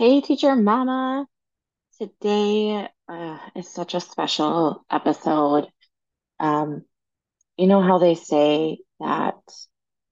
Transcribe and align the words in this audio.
Hey, 0.00 0.22
teacher 0.22 0.56
mama. 0.56 1.26
Today 1.98 2.88
uh, 3.06 3.38
is 3.54 3.68
such 3.68 3.92
a 3.92 4.00
special 4.00 4.82
episode. 4.90 5.68
Um, 6.38 6.86
you 7.58 7.66
know 7.66 7.82
how 7.82 7.98
they 7.98 8.14
say 8.14 8.78
that 8.98 9.34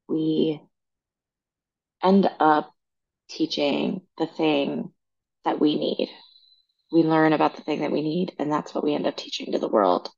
we 0.07 0.61
end 2.03 2.31
up 2.39 2.71
teaching 3.31 4.03
the 4.19 4.27
thing 4.27 4.93
that 5.47 5.59
we 5.59 5.77
need. 5.77 6.11
We 6.93 7.03
learn 7.03 7.33
about 7.33 7.57
the 7.57 7.63
thing 7.63 7.81
that 7.81 7.91
we 7.91 8.03
need, 8.03 8.35
and 8.39 8.53
that's 8.53 8.75
what 8.75 8.85
we 8.85 8.93
end 8.95 9.07
up 9.07 9.17
teaching 9.17 9.53
to 9.53 9.59
the 9.59 9.69
world. 9.69 10.11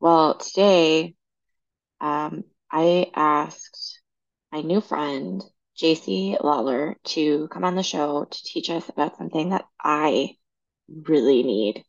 Well, 0.00 0.38
today, 0.38 1.14
um, 2.00 2.42
I 2.72 3.12
asked 3.14 4.00
my 4.50 4.62
new 4.62 4.80
friend, 4.80 5.40
Jacy 5.76 6.36
Lawler, 6.42 6.96
to 7.04 7.48
come 7.48 7.64
on 7.64 7.74
the 7.76 7.82
show 7.82 8.24
to 8.24 8.44
teach 8.44 8.70
us 8.70 8.88
about 8.88 9.16
something 9.16 9.50
that 9.50 9.64
I 9.80 10.36
really 10.88 11.42
need. 11.42 11.84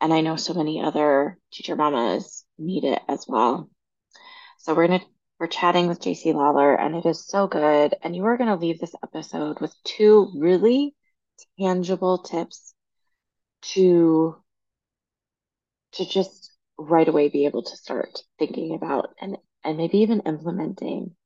And 0.00 0.12
I 0.12 0.20
know 0.22 0.36
so 0.36 0.54
many 0.54 0.80
other 0.82 1.38
teacher 1.52 1.76
mamas 1.76 2.44
need 2.58 2.84
it 2.84 3.02
as 3.08 3.26
well. 3.28 3.70
So 4.58 4.74
we're 4.74 4.88
gonna 4.88 5.04
we're 5.38 5.46
chatting 5.48 5.88
with 5.88 6.00
Jacy 6.00 6.32
Lawler 6.32 6.74
and 6.74 6.94
it 6.96 7.06
is 7.06 7.26
so 7.26 7.46
good. 7.46 7.94
And 8.02 8.14
you 8.16 8.24
are 8.26 8.36
gonna 8.36 8.56
leave 8.56 8.80
this 8.80 8.94
episode 9.02 9.60
with 9.60 9.74
two 9.84 10.32
really 10.36 10.94
tangible 11.58 12.18
tips 12.18 12.74
to 13.74 14.36
to 15.92 16.04
just 16.04 16.52
right 16.76 17.08
away 17.08 17.28
be 17.28 17.46
able 17.46 17.62
to 17.62 17.76
start 17.76 18.22
thinking 18.38 18.74
about 18.74 19.14
and 19.20 19.38
and 19.64 19.78
maybe 19.78 19.98
even 19.98 20.20
implementing. 20.20 21.16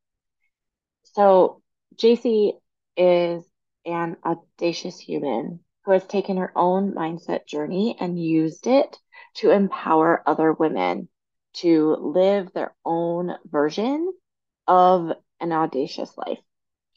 So 1.15 1.63
Jacy 1.97 2.55
is 2.97 3.45
an 3.85 4.17
audacious 4.25 4.99
human 4.99 5.61
who 5.85 5.93
has 5.93 6.07
taken 6.07 6.37
her 6.37 6.53
own 6.57 6.93
mindset 6.93 7.47
journey 7.47 7.97
and 8.01 8.19
used 8.23 8.67
it 8.67 8.99
to 9.35 9.51
empower 9.51 10.23
other 10.27 10.53
women 10.53 11.09
to 11.55 11.95
live 12.01 12.53
their 12.53 12.75
own 12.85 13.35
version 13.47 14.13
of 14.67 15.13
an 15.41 15.53
audacious 15.53 16.17
life. 16.17 16.39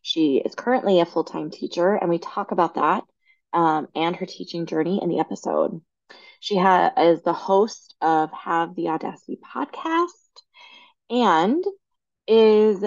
She 0.01 0.37
is 0.37 0.55
currently 0.55 0.99
a 0.99 1.05
full 1.05 1.23
time 1.23 1.49
teacher, 1.51 1.93
and 1.95 2.09
we 2.09 2.19
talk 2.19 2.51
about 2.51 2.75
that 2.75 3.03
um, 3.53 3.87
and 3.95 4.15
her 4.15 4.25
teaching 4.25 4.65
journey 4.65 4.99
in 5.01 5.09
the 5.09 5.19
episode. 5.19 5.81
She 6.39 6.57
ha- 6.57 6.93
is 6.97 7.21
the 7.23 7.33
host 7.33 7.95
of 8.01 8.31
Have 8.31 8.75
the 8.75 8.89
Audacity 8.89 9.37
podcast 9.55 10.11
and 11.09 11.63
is 12.27 12.83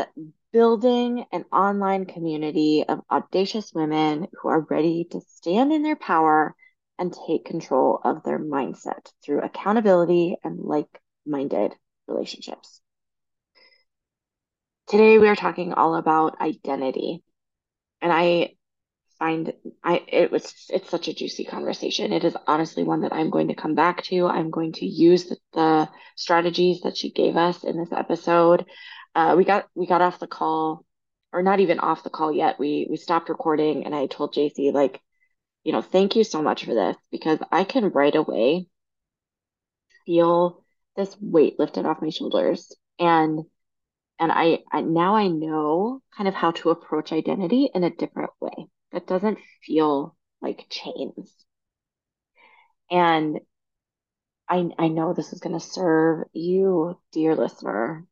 building 0.54 1.26
an 1.32 1.44
online 1.52 2.06
community 2.06 2.84
of 2.88 3.00
audacious 3.10 3.72
women 3.74 4.28
who 4.40 4.48
are 4.48 4.60
ready 4.70 5.04
to 5.10 5.20
stand 5.22 5.72
in 5.72 5.82
their 5.82 5.96
power 5.96 6.54
and 6.96 7.12
take 7.26 7.44
control 7.44 8.00
of 8.04 8.22
their 8.22 8.38
mindset 8.38 9.10
through 9.24 9.42
accountability 9.42 10.36
and 10.44 10.60
like 10.60 10.86
minded 11.26 11.74
relationships. 12.06 12.80
Today, 14.86 15.18
we 15.18 15.26
are 15.26 15.34
talking 15.34 15.72
all 15.72 15.96
about 15.96 16.40
identity. 16.40 17.24
And 18.00 18.12
I 18.12 18.54
find 19.18 19.52
I 19.82 20.02
it 20.08 20.30
was 20.30 20.52
it's 20.68 20.90
such 20.90 21.08
a 21.08 21.14
juicy 21.14 21.44
conversation. 21.44 22.12
It 22.12 22.24
is 22.24 22.36
honestly 22.46 22.84
one 22.84 23.00
that 23.00 23.12
I'm 23.12 23.30
going 23.30 23.48
to 23.48 23.54
come 23.54 23.74
back 23.74 24.02
to. 24.04 24.26
I'm 24.26 24.50
going 24.50 24.72
to 24.74 24.86
use 24.86 25.24
the, 25.24 25.36
the 25.52 25.88
strategies 26.16 26.82
that 26.82 26.96
she 26.96 27.10
gave 27.10 27.36
us 27.36 27.64
in 27.64 27.78
this 27.78 27.92
episode. 27.92 28.66
Uh, 29.14 29.34
we 29.36 29.44
got 29.44 29.68
we 29.74 29.86
got 29.86 30.02
off 30.02 30.18
the 30.18 30.26
call, 30.26 30.84
or 31.32 31.42
not 31.42 31.60
even 31.60 31.78
off 31.80 32.02
the 32.04 32.10
call 32.10 32.32
yet. 32.32 32.58
We 32.58 32.86
we 32.90 32.96
stopped 32.96 33.28
recording, 33.28 33.84
and 33.84 33.94
I 33.94 34.06
told 34.06 34.34
Jacy 34.34 34.70
like, 34.72 35.00
you 35.64 35.72
know, 35.72 35.82
thank 35.82 36.16
you 36.16 36.24
so 36.24 36.42
much 36.42 36.64
for 36.64 36.74
this 36.74 36.96
because 37.10 37.38
I 37.52 37.64
can 37.64 37.90
right 37.90 38.14
away 38.14 38.68
feel 40.06 40.64
this 40.96 41.16
weight 41.20 41.58
lifted 41.58 41.86
off 41.86 42.02
my 42.02 42.10
shoulders, 42.10 42.72
and 42.98 43.40
and 44.18 44.32
I, 44.32 44.60
I 44.72 44.82
now 44.82 45.16
I 45.16 45.28
know 45.28 46.02
kind 46.16 46.28
of 46.28 46.34
how 46.34 46.52
to 46.52 46.70
approach 46.70 47.12
identity 47.12 47.70
in 47.74 47.84
a 47.84 47.90
different 47.90 48.30
way 48.40 48.68
that 48.92 49.06
doesn't 49.06 49.38
feel 49.64 50.16
like 50.40 50.66
chains. 50.70 51.32
And 52.90 53.40
I, 54.48 54.70
I 54.78 54.88
know 54.88 55.12
this 55.14 55.32
is 55.32 55.40
going 55.40 55.58
to 55.58 55.60
serve 55.60 56.26
you, 56.32 56.98
dear 57.12 57.34
listener, 57.34 58.06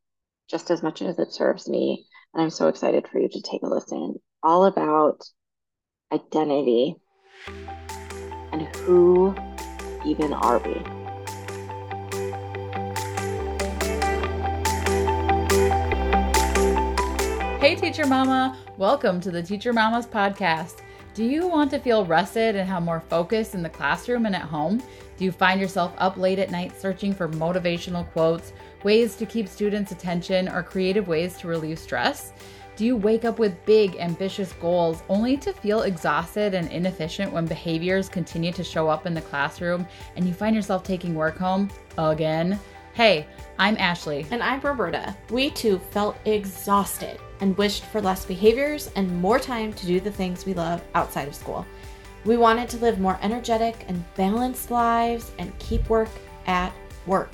just 0.51 0.71
as 0.71 0.83
much 0.83 1.03
as 1.03 1.19
it 1.19 1.33
serves 1.33 1.69
me. 1.69 2.07
And 2.35 2.43
I'm 2.43 2.51
so 2.51 2.69
excited 2.69 3.09
for 3.09 3.19
you 3.19 3.29
to 3.29 3.43
take 3.43 3.63
a 3.63 3.67
listen. 3.67 4.17
All 4.43 4.65
about 4.65 5.23
identity 6.13 6.97
and 8.53 8.63
who 8.77 9.35
even 10.05 10.33
are 10.33 10.59
we? 10.59 10.75
Hey, 17.59 17.77
Teacher 17.77 18.07
Mama! 18.07 18.59
Welcome 18.77 19.21
to 19.21 19.31
the 19.31 19.43
Teacher 19.43 19.73
Mamas 19.73 20.07
podcast. 20.07 20.82
Do 21.15 21.25
you 21.25 21.47
want 21.47 21.71
to 21.73 21.79
feel 21.79 22.07
rested 22.07 22.57
and 22.57 22.67
have 22.67 22.83
more 22.83 23.01
focus 23.01 23.55
in 23.55 23.63
the 23.63 23.69
classroom 23.69 24.25
and 24.25 24.35
at 24.35 24.43
home? 24.43 24.83
Do 25.19 25.27
you 25.27 25.31
find 25.31 25.61
yourself 25.61 25.93
up 25.99 26.17
late 26.17 26.39
at 26.39 26.51
night 26.51 26.81
searching 26.81 27.13
for 27.13 27.29
motivational 27.29 28.11
quotes, 28.13 28.55
ways 28.83 29.15
to 29.17 29.27
keep 29.27 29.47
students' 29.47 29.93
attention, 29.93 30.49
or 30.49 30.63
creative 30.63 31.09
ways 31.09 31.37
to 31.39 31.49
relieve 31.49 31.79
stress? 31.79 32.33
Do 32.77 32.87
you 32.87 32.97
wake 32.97 33.27
up 33.27 33.39
with 33.39 33.63
big, 33.67 33.97
ambitious 33.97 34.55
goals 34.55 35.03
only 35.11 35.37
to 35.37 35.53
feel 35.53 35.83
exhausted 35.83 36.55
and 36.55 36.73
inefficient 36.73 37.31
when 37.31 37.45
behaviors 37.45 38.09
continue 38.09 38.51
to 38.51 38.65
show 38.65 38.89
up 38.89 39.05
in 39.05 39.13
the 39.13 39.21
classroom 39.21 39.87
and 40.17 40.27
you 40.27 40.33
find 40.33 40.57
yourself 40.57 40.83
taking 40.83 41.15
work 41.15 41.37
home 41.37 41.69
again? 41.99 42.59
Hey, 42.95 43.27
I'm 43.59 43.79
Ashley. 43.79 44.27
And 44.31 44.43
I'm 44.43 44.61
Roberta. 44.61 45.17
We 45.31 45.49
too 45.49 45.79
felt 45.79 46.19
exhausted 46.27 47.19
and 47.41 47.57
wished 47.57 47.87
for 47.87 48.03
less 48.03 48.27
behaviors 48.27 48.91
and 48.97 49.19
more 49.19 49.39
time 49.39 49.73
to 49.73 49.87
do 49.87 49.99
the 49.99 50.11
things 50.11 50.45
we 50.45 50.53
love 50.53 50.83
outside 50.95 51.27
of 51.27 51.35
school. 51.35 51.65
We 52.27 52.37
wanted 52.37 52.69
to 52.69 52.77
live 52.77 53.01
more 53.01 53.19
energetic 53.23 53.87
and 53.89 54.05
balanced 54.15 54.71
lives 54.71 55.33
and 55.39 55.59
keep 55.59 55.89
work 55.89 56.11
at 56.47 56.71
work. 57.07 57.31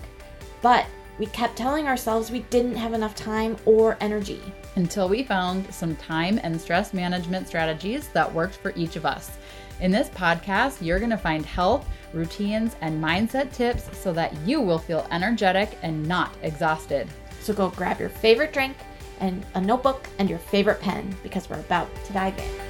But 0.63 0.87
we 1.19 1.27
kept 1.27 1.57
telling 1.57 1.89
ourselves 1.89 2.31
we 2.31 2.43
didn't 2.51 2.77
have 2.77 2.93
enough 2.93 3.17
time 3.17 3.57
or 3.65 3.97
energy. 4.01 4.41
Until 4.77 5.09
we 5.09 5.25
found 5.25 5.75
some 5.75 5.97
time 5.97 6.39
and 6.45 6.61
stress 6.61 6.95
management 6.95 7.49
strategies 7.49 8.07
that 8.11 8.33
worked 8.33 8.55
for 8.55 8.73
each 8.77 8.95
of 8.95 9.05
us. 9.05 9.33
In 9.81 9.91
this 9.91 10.09
podcast, 10.11 10.81
you're 10.81 11.01
going 11.01 11.11
to 11.11 11.17
find 11.17 11.45
health, 11.45 11.89
routines, 12.13 12.77
and 12.81 13.03
mindset 13.03 13.53
tips 13.53 13.89
so 13.97 14.13
that 14.13 14.35
you 14.47 14.61
will 14.61 14.79
feel 14.79 15.07
energetic 15.11 15.77
and 15.83 16.07
not 16.07 16.33
exhausted. 16.43 17.09
So 17.41 17.53
go 17.53 17.71
grab 17.71 18.01
your 18.01 18.09
favorite 18.09 18.53
drink 18.53 18.77
and 19.21 19.45
a 19.55 19.61
notebook 19.61 20.09
and 20.19 20.29
your 20.29 20.39
favorite 20.39 20.81
pen 20.81 21.15
because 21.23 21.49
we're 21.49 21.61
about 21.61 21.89
to 22.05 22.13
dive 22.13 22.39
in. 22.39 22.69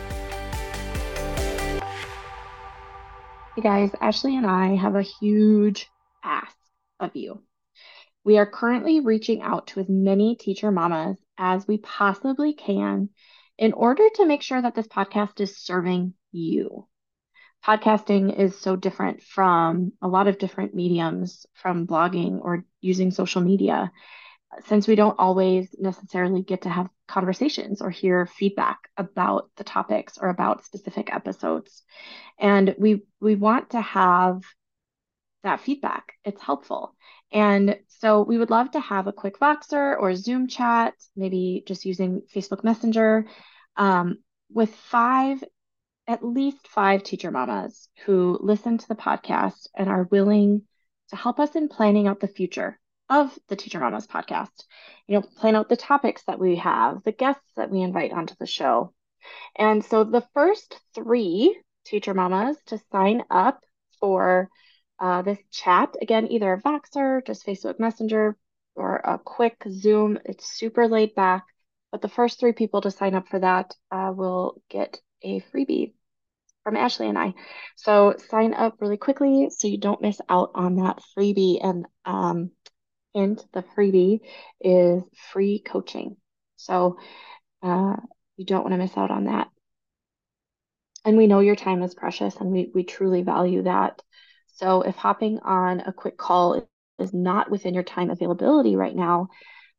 Hey 3.56 3.62
guys, 3.62 3.90
Ashley 4.00 4.36
and 4.36 4.46
I 4.46 4.76
have 4.76 4.94
a 4.94 5.02
huge 5.02 5.88
ask 6.22 6.56
of 7.00 7.16
you. 7.16 7.42
We 8.24 8.38
are 8.38 8.46
currently 8.46 9.00
reaching 9.00 9.42
out 9.42 9.68
to 9.68 9.80
as 9.80 9.88
many 9.88 10.36
teacher 10.36 10.70
mamas 10.70 11.16
as 11.36 11.66
we 11.66 11.78
possibly 11.78 12.52
can 12.52 13.08
in 13.56 13.72
order 13.72 14.04
to 14.14 14.26
make 14.26 14.42
sure 14.42 14.60
that 14.60 14.74
this 14.74 14.86
podcast 14.86 15.40
is 15.40 15.58
serving 15.58 16.14
you. 16.30 16.86
Podcasting 17.64 18.38
is 18.38 18.58
so 18.58 18.76
different 18.76 19.22
from 19.22 19.92
a 20.00 20.08
lot 20.08 20.28
of 20.28 20.38
different 20.38 20.74
mediums, 20.74 21.46
from 21.54 21.86
blogging 21.86 22.40
or 22.42 22.64
using 22.80 23.10
social 23.10 23.42
media 23.42 23.92
since 24.66 24.88
we 24.88 24.94
don't 24.94 25.18
always 25.18 25.74
necessarily 25.78 26.42
get 26.42 26.62
to 26.62 26.68
have 26.68 26.88
conversations 27.06 27.80
or 27.82 27.90
hear 27.90 28.26
feedback 28.26 28.78
about 28.96 29.50
the 29.56 29.64
topics 29.64 30.18
or 30.18 30.28
about 30.28 30.64
specific 30.64 31.12
episodes. 31.12 31.82
And 32.38 32.74
we 32.78 33.02
we 33.20 33.34
want 33.34 33.70
to 33.70 33.80
have 33.80 34.42
that 35.42 35.60
feedback. 35.60 36.14
It's 36.24 36.42
helpful. 36.42 36.94
And 37.30 37.78
so 37.88 38.22
we 38.22 38.38
would 38.38 38.50
love 38.50 38.70
to 38.72 38.80
have 38.80 39.06
a 39.06 39.12
quick 39.12 39.38
voxer 39.38 39.96
or 39.98 40.14
zoom 40.14 40.48
chat 40.48 40.94
maybe 41.14 41.62
just 41.66 41.84
using 41.84 42.22
facebook 42.34 42.64
messenger 42.64 43.26
um, 43.76 44.18
with 44.50 44.74
five 44.74 45.44
at 46.08 46.24
least 46.24 46.66
five 46.66 47.02
teacher 47.02 47.30
mamas 47.30 47.88
who 48.06 48.38
listen 48.40 48.78
to 48.78 48.88
the 48.88 48.94
podcast 48.94 49.68
and 49.76 49.90
are 49.90 50.08
willing 50.10 50.62
to 51.10 51.16
help 51.16 51.38
us 51.38 51.54
in 51.54 51.68
planning 51.68 52.08
out 52.08 52.18
the 52.18 52.26
future 52.28 52.78
of 53.10 53.36
the 53.48 53.56
Teacher 53.56 53.80
Mamas 53.80 54.06
podcast. 54.06 54.64
You 55.06 55.16
know, 55.16 55.22
plan 55.22 55.56
out 55.56 55.68
the 55.68 55.76
topics 55.76 56.22
that 56.26 56.38
we 56.38 56.56
have, 56.56 57.02
the 57.04 57.12
guests 57.12 57.52
that 57.56 57.70
we 57.70 57.80
invite 57.80 58.12
onto 58.12 58.34
the 58.38 58.46
show. 58.46 58.92
And 59.56 59.84
so 59.84 60.04
the 60.04 60.26
first 60.34 60.78
three 60.94 61.58
Teacher 61.84 62.14
Mamas 62.14 62.58
to 62.66 62.78
sign 62.92 63.22
up 63.30 63.64
for 64.00 64.50
uh, 64.98 65.22
this 65.22 65.38
chat, 65.50 65.94
again, 66.02 66.30
either 66.30 66.52
a 66.52 66.60
Voxer, 66.60 67.24
just 67.26 67.46
Facebook 67.46 67.78
Messenger, 67.78 68.36
or 68.74 68.96
a 68.96 69.18
quick 69.18 69.56
Zoom. 69.70 70.18
It's 70.24 70.58
super 70.58 70.86
laid 70.88 71.14
back. 71.14 71.44
But 71.90 72.02
the 72.02 72.08
first 72.08 72.38
three 72.38 72.52
people 72.52 72.82
to 72.82 72.90
sign 72.90 73.14
up 73.14 73.28
for 73.28 73.38
that 73.38 73.74
uh, 73.90 74.12
will 74.14 74.60
get 74.68 75.00
a 75.22 75.40
freebie 75.40 75.94
from 76.68 76.76
Ashley 76.76 77.08
and 77.08 77.18
I. 77.18 77.32
So 77.76 78.14
sign 78.28 78.52
up 78.52 78.76
really 78.78 78.98
quickly 78.98 79.48
so 79.50 79.68
you 79.68 79.78
don't 79.78 80.02
miss 80.02 80.20
out 80.28 80.50
on 80.54 80.76
that 80.76 81.00
freebie. 81.16 81.64
And 81.64 81.86
um, 82.04 82.50
hint, 83.14 83.42
the 83.54 83.64
freebie 83.74 84.20
is 84.60 85.02
free 85.32 85.60
coaching. 85.60 86.16
So 86.56 86.98
uh, 87.62 87.96
you 88.36 88.44
don't 88.44 88.64
want 88.64 88.74
to 88.74 88.78
miss 88.78 88.98
out 88.98 89.10
on 89.10 89.24
that. 89.24 89.48
And 91.06 91.16
we 91.16 91.26
know 91.26 91.40
your 91.40 91.56
time 91.56 91.82
is 91.82 91.94
precious 91.94 92.36
and 92.36 92.50
we, 92.50 92.70
we 92.74 92.84
truly 92.84 93.22
value 93.22 93.62
that. 93.62 94.02
So 94.56 94.82
if 94.82 94.94
hopping 94.94 95.38
on 95.38 95.80
a 95.80 95.92
quick 95.94 96.18
call 96.18 96.68
is 96.98 97.14
not 97.14 97.50
within 97.50 97.72
your 97.72 97.82
time 97.82 98.10
availability 98.10 98.76
right 98.76 98.94
now, 98.94 99.28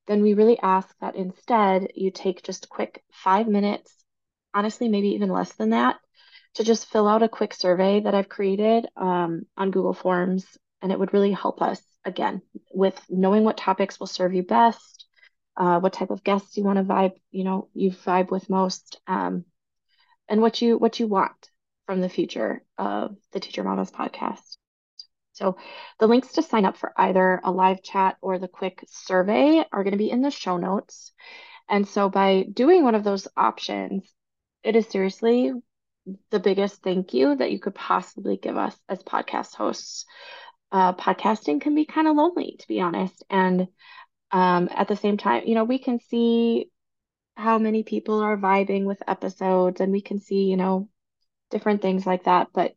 then 0.08 0.24
we 0.24 0.34
really 0.34 0.58
ask 0.60 0.90
that 1.02 1.16
instead 1.16 1.92
you 1.94 2.10
take 2.10 2.42
just 2.42 2.68
quick 2.68 3.04
five 3.12 3.48
minutes, 3.48 3.94
honestly, 4.56 4.90
maybe 4.90 5.10
even 5.10 5.30
less 5.30 5.54
than 5.54 5.70
that, 5.70 5.98
to 6.56 6.64
just 6.64 6.88
fill 6.88 7.08
out 7.08 7.24
a 7.24 7.30
quick 7.30 7.54
survey 7.54 8.02
that 8.02 8.16
I've 8.16 8.30
created 8.30 8.88
um, 8.98 9.44
on 9.56 9.72
Google 9.72 9.94
Forms. 9.94 10.46
And 10.82 10.92
it 10.92 11.00
would 11.00 11.14
really 11.14 11.34
help 11.34 11.62
us, 11.62 11.82
again, 12.06 12.42
with 12.74 13.00
knowing 13.10 13.44
what 13.44 13.58
topics 13.58 14.00
will 14.00 14.08
serve 14.08 14.34
you 14.34 14.44
best, 14.44 15.06
uh, 15.58 15.80
what 15.80 15.94
type 15.94 16.10
of 16.10 16.24
guests 16.24 16.56
you 16.56 16.64
want 16.64 16.78
to 16.78 16.86
vibe, 16.86 17.14
you 17.32 17.44
know, 17.44 17.68
you 17.74 17.92
vibe 17.92 18.32
with 18.32 18.50
most, 18.50 19.00
um, 19.06 19.44
and 20.30 20.42
what 20.42 20.62
you 20.62 20.78
what 20.78 21.00
you 21.00 21.08
want 21.08 21.50
from 21.86 22.02
the 22.02 22.08
future 22.08 22.64
of 22.78 23.18
the 23.34 23.40
Teacher 23.40 23.64
Mamas 23.64 23.92
podcast. 23.92 24.58
So 25.34 25.58
the 26.00 26.08
links 26.08 26.34
to 26.34 26.44
sign 26.44 26.66
up 26.66 26.78
for 26.78 26.94
either 26.98 27.42
a 27.44 27.52
live 27.52 27.82
chat 27.82 28.18
or 28.22 28.40
the 28.40 28.48
quick 28.48 28.84
survey 28.88 29.64
are 29.72 29.84
going 29.84 29.94
to 29.94 29.98
be 29.98 30.12
in 30.12 30.22
the 30.22 30.32
show 30.32 30.58
notes. 30.58 31.12
And 31.68 31.88
so 31.88 32.10
by 32.10 32.46
doing 32.54 32.84
one 32.84 32.96
of 32.96 33.04
those 33.04 33.28
options, 33.36 34.04
it 34.64 34.76
is 34.76 34.88
seriously 34.88 35.52
the 36.32 36.40
biggest 36.40 36.82
thank 36.84 37.14
you 37.14 37.36
that 37.36 37.52
you 37.52 37.60
could 37.60 37.76
possibly 37.76 38.38
give 38.38 38.58
us 38.58 38.76
as 38.88 39.04
podcast 39.04 39.56
hosts. 39.56 40.06
Uh, 40.72 40.94
podcasting 40.94 41.62
can 41.62 41.76
be 41.76 41.86
kind 41.86 42.08
of 42.08 42.16
lonely, 42.16 42.56
to 42.60 42.68
be 42.68 42.80
honest. 42.82 43.24
And 43.30 43.68
um, 44.32 44.70
at 44.72 44.88
the 44.88 44.96
same 44.96 45.18
time, 45.18 45.44
you 45.46 45.56
know, 45.56 45.64
we 45.64 45.80
can 45.80 46.00
see 46.00 46.70
how 47.36 47.58
many 47.58 47.84
people 47.84 48.20
are 48.20 48.38
vibing 48.38 48.86
with 48.86 49.02
episodes 49.08 49.82
and 49.82 49.92
we 49.92 50.02
can 50.02 50.20
see, 50.20 50.44
you 50.44 50.58
know, 50.58 50.90
different 51.50 51.82
things 51.82 52.06
like 52.06 52.26
that. 52.26 52.50
But 52.54 52.76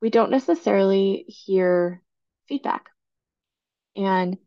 we 0.00 0.10
don't 0.10 0.30
necessarily 0.30 1.24
hear 1.28 2.02
feedback. 2.48 2.86
And 3.96 4.38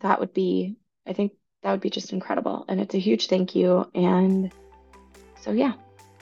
that 0.00 0.20
would 0.20 0.34
be, 0.34 0.76
I 1.06 1.14
think 1.14 1.32
that 1.62 1.70
would 1.70 1.80
be 1.80 1.90
just 1.90 2.12
incredible. 2.12 2.64
And 2.68 2.80
it's 2.80 2.94
a 2.94 2.98
huge 2.98 3.28
thank 3.28 3.56
you. 3.56 3.90
And 3.94 4.52
so, 5.40 5.52
yeah, 5.52 5.72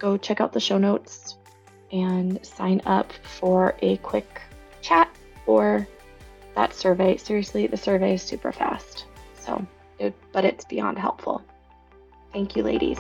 go 0.03 0.17
check 0.17 0.41
out 0.41 0.53
the 0.53 0.61
show 0.61 0.77
notes 0.77 1.39
and 1.93 2.45
sign 2.45 2.83
up 2.85 3.13
for 3.23 3.77
a 3.81 3.97
quick 3.99 4.43
chat 4.83 5.09
or 5.47 5.87
that 6.57 6.75
survey. 6.75 7.17
Seriously, 7.17 7.69
the 7.69 7.77
survey 7.77 8.15
is 8.15 8.23
super 8.23 8.51
fast. 8.51 9.07
So, 9.39 9.65
it, 9.99 10.15
but 10.33 10.45
it's 10.45 10.65
beyond 10.65 10.99
helpful. 10.99 11.43
Thank 12.33 12.57
you, 12.57 12.65
ladies. 12.65 12.99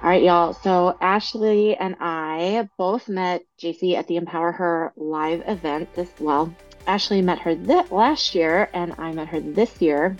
All 0.00 0.08
right, 0.08 0.22
y'all. 0.22 0.52
So 0.52 0.96
Ashley 1.00 1.76
and 1.76 1.96
I 2.00 2.68
both 2.76 3.08
met 3.08 3.42
Jacy 3.58 3.96
at 3.96 4.06
the 4.06 4.16
Empower 4.16 4.52
Her 4.52 4.92
live 4.96 5.42
event 5.46 5.92
this 5.94 6.10
well. 6.20 6.54
Ashley 6.86 7.22
met 7.22 7.38
her 7.40 7.54
th- 7.54 7.90
last 7.90 8.34
year 8.34 8.68
and 8.74 8.94
I 8.98 9.12
met 9.12 9.28
her 9.28 9.40
this 9.40 9.80
year. 9.80 10.16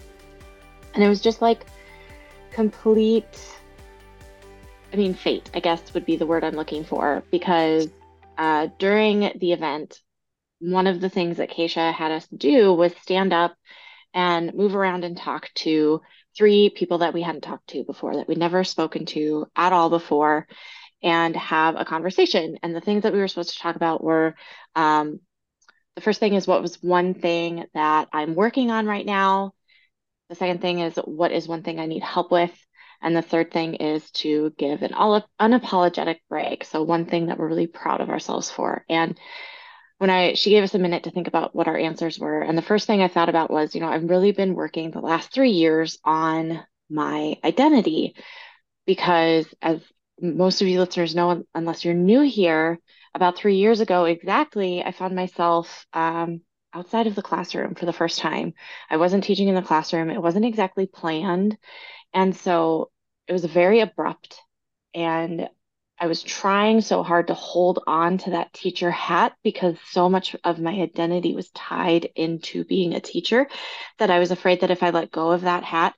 And 0.94 1.02
it 1.02 1.08
was 1.08 1.20
just 1.20 1.40
like 1.40 1.66
complete 2.50 3.40
I 4.92 4.96
mean 4.96 5.14
fate, 5.14 5.50
I 5.54 5.60
guess 5.60 5.94
would 5.94 6.04
be 6.04 6.16
the 6.16 6.26
word 6.26 6.44
I'm 6.44 6.54
looking 6.54 6.84
for 6.84 7.22
because 7.30 7.88
uh, 8.36 8.68
during 8.78 9.32
the 9.38 9.52
event, 9.52 10.00
one 10.60 10.86
of 10.86 11.00
the 11.00 11.08
things 11.08 11.38
that 11.38 11.50
Keisha 11.50 11.92
had 11.92 12.12
us 12.12 12.26
do 12.28 12.72
was 12.72 12.92
stand 13.02 13.32
up 13.32 13.56
and 14.14 14.54
move 14.54 14.76
around 14.76 15.04
and 15.04 15.16
talk 15.16 15.50
to 15.54 16.02
three 16.36 16.70
people 16.70 16.98
that 16.98 17.14
we 17.14 17.22
hadn't 17.22 17.42
talked 17.42 17.68
to 17.68 17.84
before, 17.84 18.16
that 18.16 18.28
we'd 18.28 18.38
never 18.38 18.64
spoken 18.64 19.06
to 19.06 19.46
at 19.56 19.72
all 19.72 19.90
before, 19.90 20.46
and 21.02 21.34
have 21.36 21.76
a 21.76 21.84
conversation. 21.84 22.58
And 22.62 22.74
the 22.74 22.80
things 22.80 23.02
that 23.02 23.12
we 23.12 23.18
were 23.18 23.28
supposed 23.28 23.54
to 23.54 23.58
talk 23.58 23.76
about 23.76 24.04
were 24.04 24.34
um, 24.76 25.20
the 25.94 26.02
first 26.02 26.20
thing 26.20 26.34
is 26.34 26.46
what 26.46 26.62
was 26.62 26.82
one 26.82 27.14
thing 27.14 27.64
that 27.74 28.08
I'm 28.12 28.34
working 28.34 28.70
on 28.70 28.86
right 28.86 29.04
now. 29.04 29.54
The 30.32 30.36
second 30.36 30.62
thing 30.62 30.78
is 30.78 30.96
what 30.96 31.30
is 31.30 31.46
one 31.46 31.62
thing 31.62 31.78
I 31.78 31.84
need 31.84 32.02
help 32.02 32.32
with. 32.32 32.50
And 33.02 33.14
the 33.14 33.20
third 33.20 33.50
thing 33.50 33.74
is 33.74 34.10
to 34.12 34.50
give 34.56 34.82
an 34.82 34.92
unapologetic 34.94 36.20
brag. 36.30 36.64
So, 36.64 36.82
one 36.82 37.04
thing 37.04 37.26
that 37.26 37.36
we're 37.38 37.48
really 37.48 37.66
proud 37.66 38.00
of 38.00 38.08
ourselves 38.08 38.50
for. 38.50 38.82
And 38.88 39.20
when 39.98 40.08
I 40.08 40.32
she 40.32 40.48
gave 40.48 40.64
us 40.64 40.74
a 40.74 40.78
minute 40.78 41.02
to 41.02 41.10
think 41.10 41.28
about 41.28 41.54
what 41.54 41.68
our 41.68 41.76
answers 41.76 42.18
were. 42.18 42.40
And 42.40 42.56
the 42.56 42.62
first 42.62 42.86
thing 42.86 43.02
I 43.02 43.08
thought 43.08 43.28
about 43.28 43.50
was, 43.50 43.74
you 43.74 43.82
know, 43.82 43.88
I've 43.88 44.08
really 44.08 44.32
been 44.32 44.54
working 44.54 44.90
the 44.90 45.00
last 45.00 45.34
three 45.34 45.50
years 45.50 45.98
on 46.02 46.64
my 46.88 47.36
identity 47.44 48.16
because 48.86 49.44
as 49.60 49.82
most 50.18 50.62
of 50.62 50.66
you 50.68 50.80
listeners 50.80 51.14
know, 51.14 51.44
unless 51.54 51.84
you're 51.84 51.92
new 51.92 52.22
here, 52.22 52.78
about 53.14 53.36
three 53.36 53.56
years 53.56 53.80
ago 53.80 54.06
exactly, 54.06 54.82
I 54.82 54.92
found 54.92 55.14
myself 55.14 55.84
um, 55.92 56.40
outside 56.74 57.06
of 57.06 57.14
the 57.14 57.22
classroom 57.22 57.74
for 57.74 57.86
the 57.86 57.92
first 57.92 58.18
time. 58.18 58.54
I 58.90 58.96
wasn't 58.96 59.24
teaching 59.24 59.48
in 59.48 59.54
the 59.54 59.62
classroom. 59.62 60.10
It 60.10 60.22
wasn't 60.22 60.44
exactly 60.44 60.86
planned. 60.86 61.56
And 62.12 62.34
so 62.36 62.90
it 63.26 63.32
was 63.32 63.44
very 63.44 63.80
abrupt. 63.80 64.40
And 64.94 65.48
I 65.98 66.06
was 66.06 66.22
trying 66.22 66.80
so 66.80 67.02
hard 67.02 67.28
to 67.28 67.34
hold 67.34 67.80
on 67.86 68.18
to 68.18 68.30
that 68.30 68.52
teacher 68.52 68.90
hat 68.90 69.34
because 69.44 69.76
so 69.90 70.08
much 70.08 70.34
of 70.42 70.58
my 70.58 70.72
identity 70.72 71.34
was 71.34 71.48
tied 71.50 72.08
into 72.16 72.64
being 72.64 72.94
a 72.94 73.00
teacher 73.00 73.46
that 73.98 74.10
I 74.10 74.18
was 74.18 74.32
afraid 74.32 74.60
that 74.60 74.70
if 74.72 74.82
I 74.82 74.90
let 74.90 75.12
go 75.12 75.30
of 75.30 75.42
that 75.42 75.62
hat, 75.62 75.94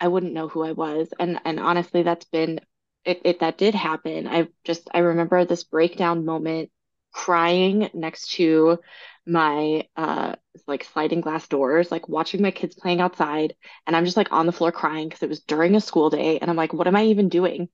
I 0.00 0.08
wouldn't 0.08 0.32
know 0.32 0.48
who 0.48 0.62
I 0.62 0.72
was. 0.72 1.08
And 1.18 1.40
and 1.44 1.60
honestly, 1.60 2.02
that's 2.02 2.24
been 2.24 2.60
it, 3.04 3.20
it 3.24 3.40
that 3.40 3.58
did 3.58 3.74
happen. 3.74 4.26
I 4.26 4.48
just 4.64 4.88
I 4.94 5.00
remember 5.00 5.44
this 5.44 5.64
breakdown 5.64 6.24
moment 6.24 6.70
crying 7.12 7.90
next 7.94 8.32
to 8.32 8.78
my 9.26 9.86
uh 9.96 10.34
like 10.66 10.84
sliding 10.84 11.20
glass 11.20 11.48
doors, 11.48 11.90
like 11.90 12.08
watching 12.08 12.42
my 12.42 12.50
kids 12.50 12.74
playing 12.74 13.00
outside, 13.00 13.54
and 13.86 13.96
I'm 13.96 14.04
just 14.04 14.16
like 14.16 14.32
on 14.32 14.46
the 14.46 14.52
floor 14.52 14.72
crying 14.72 15.08
because 15.08 15.22
it 15.22 15.28
was 15.28 15.40
during 15.40 15.74
a 15.74 15.80
school 15.80 16.10
day, 16.10 16.38
and 16.38 16.50
I'm 16.50 16.56
like, 16.56 16.72
what 16.72 16.86
am 16.86 16.96
I 16.96 17.04
even 17.06 17.28
doing? 17.28 17.68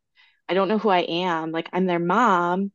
I 0.48 0.54
don't 0.54 0.68
know 0.68 0.78
who 0.78 0.88
I 0.90 1.00
am. 1.00 1.52
Like 1.52 1.68
I'm 1.72 1.86
their 1.86 1.98
mom, 1.98 2.72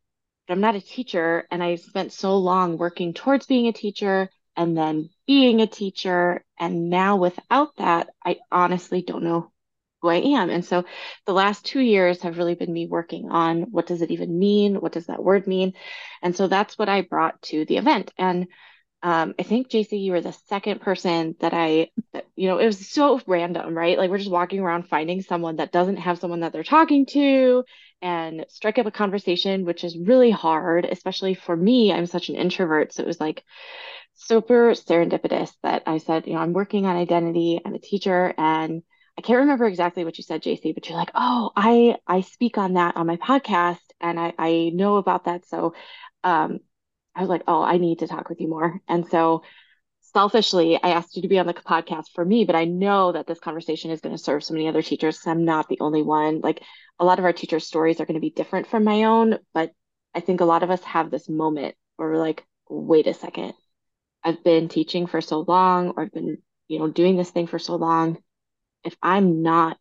but 0.47 0.53
I'm 0.53 0.61
not 0.61 0.75
a 0.75 0.81
teacher. 0.81 1.47
And 1.51 1.61
I 1.63 1.75
spent 1.75 2.13
so 2.13 2.37
long 2.37 2.77
working 2.77 3.13
towards 3.13 3.45
being 3.47 3.67
a 3.67 3.73
teacher 3.73 4.29
and 4.55 4.77
then 4.77 5.09
being 5.27 5.61
a 5.61 5.67
teacher. 5.67 6.43
And 6.59 6.89
now 6.89 7.17
without 7.17 7.75
that, 7.77 8.09
I 8.25 8.37
honestly 8.51 9.01
don't 9.01 9.23
know 9.23 9.51
who 10.01 10.09
I 10.09 10.15
am. 10.17 10.49
And 10.49 10.63
so 10.63 10.85
the 11.25 11.33
last 11.33 11.65
two 11.65 11.79
years 11.81 12.21
have 12.21 12.37
really 12.37 12.55
been 12.55 12.71
me 12.71 12.87
working 12.87 13.29
on 13.29 13.63
what 13.71 13.87
does 13.87 14.01
it 14.01 14.11
even 14.11 14.37
mean? 14.37 14.75
What 14.75 14.91
does 14.93 15.07
that 15.07 15.23
word 15.23 15.47
mean? 15.47 15.73
And 16.21 16.35
so 16.35 16.47
that's 16.47 16.77
what 16.77 16.89
I 16.89 17.01
brought 17.01 17.41
to 17.43 17.65
the 17.65 17.77
event. 17.77 18.11
And 18.17 18.47
um, 19.03 19.35
I 19.37 19.43
think 19.43 19.69
Jacy, 19.69 19.99
you 19.99 20.13
were 20.13 20.21
the 20.21 20.33
second 20.47 20.81
person 20.81 21.35
that 21.39 21.53
I, 21.53 21.89
that, 22.13 22.25
you 22.35 22.47
know, 22.47 22.57
it 22.57 22.65
was 22.65 22.89
so 22.89 23.21
random, 23.27 23.77
right? 23.77 23.97
Like 23.97 24.09
we're 24.09 24.17
just 24.17 24.31
walking 24.31 24.59
around 24.61 24.87
finding 24.87 25.21
someone 25.21 25.57
that 25.57 25.71
doesn't 25.71 25.97
have 25.97 26.17
someone 26.19 26.39
that 26.39 26.53
they're 26.53 26.63
talking 26.63 27.05
to 27.07 27.63
and 28.01 28.45
strike 28.49 28.79
up 28.79 28.87
a 28.87 28.91
conversation, 28.91 29.63
which 29.65 29.83
is 29.83 29.97
really 29.97 30.31
hard, 30.31 30.85
especially 30.85 31.35
for 31.35 31.55
me. 31.55 31.93
I'm 31.93 32.07
such 32.07 32.29
an 32.29 32.35
introvert. 32.35 32.93
So 32.93 33.03
it 33.03 33.07
was 33.07 33.19
like 33.19 33.43
super 34.13 34.71
serendipitous 34.71 35.51
that 35.63 35.83
I 35.85 35.97
said, 35.99 36.27
you 36.27 36.33
know, 36.33 36.39
I'm 36.39 36.53
working 36.53 36.85
on 36.85 36.95
identity. 36.95 37.59
I'm 37.63 37.75
a 37.75 37.79
teacher 37.79 38.33
and 38.37 38.81
I 39.17 39.21
can't 39.21 39.39
remember 39.39 39.65
exactly 39.65 40.03
what 40.03 40.17
you 40.17 40.23
said, 40.23 40.41
Jacy, 40.41 40.73
but 40.73 40.87
you're 40.89 40.97
like, 40.97 41.11
oh, 41.15 41.51
I 41.55 41.97
I 42.07 42.21
speak 42.21 42.57
on 42.57 42.73
that 42.73 42.97
on 42.97 43.07
my 43.07 43.17
podcast 43.17 43.79
and 44.01 44.19
I, 44.19 44.33
I 44.37 44.71
know 44.73 44.97
about 44.97 45.25
that. 45.25 45.45
So 45.47 45.73
um, 46.23 46.59
I 47.15 47.21
was 47.21 47.29
like, 47.29 47.43
oh, 47.47 47.61
I 47.61 47.77
need 47.77 47.99
to 47.99 48.07
talk 48.07 48.29
with 48.29 48.41
you 48.41 48.47
more. 48.47 48.81
And 48.87 49.07
so 49.07 49.43
selfishly, 50.13 50.79
I 50.81 50.89
asked 50.89 51.15
you 51.15 51.21
to 51.23 51.27
be 51.27 51.39
on 51.39 51.47
the 51.47 51.53
podcast 51.53 52.05
for 52.13 52.23
me, 52.23 52.45
but 52.45 52.55
I 52.55 52.65
know 52.65 53.11
that 53.11 53.27
this 53.27 53.39
conversation 53.39 53.91
is 53.91 54.01
going 54.01 54.15
to 54.15 54.21
serve 54.21 54.43
so 54.43 54.53
many 54.53 54.67
other 54.67 54.81
teachers 54.81 55.25
I'm 55.25 55.45
not 55.45 55.67
the 55.69 55.79
only 55.81 56.01
one. 56.01 56.41
Like 56.41 56.61
a 56.99 57.05
lot 57.05 57.19
of 57.19 57.25
our 57.25 57.33
teachers' 57.33 57.67
stories 57.67 57.99
are 57.99 58.05
going 58.05 58.15
to 58.15 58.21
be 58.21 58.29
different 58.29 58.67
from 58.67 58.83
my 58.83 59.03
own, 59.03 59.39
but 59.53 59.71
I 60.13 60.21
think 60.21 60.41
a 60.41 60.45
lot 60.45 60.63
of 60.63 60.71
us 60.71 60.83
have 60.83 61.11
this 61.11 61.27
moment 61.27 61.75
where 61.97 62.09
we're 62.09 62.17
like, 62.17 62.45
wait 62.69 63.07
a 63.07 63.13
second, 63.13 63.53
I've 64.23 64.43
been 64.43 64.69
teaching 64.69 65.07
for 65.07 65.21
so 65.21 65.41
long, 65.41 65.93
or 65.95 66.03
I've 66.03 66.13
been, 66.13 66.37
you 66.67 66.79
know, 66.79 66.87
doing 66.87 67.17
this 67.17 67.29
thing 67.29 67.47
for 67.47 67.59
so 67.59 67.75
long. 67.75 68.17
If 68.83 68.95
I'm 69.01 69.41
not 69.43 69.77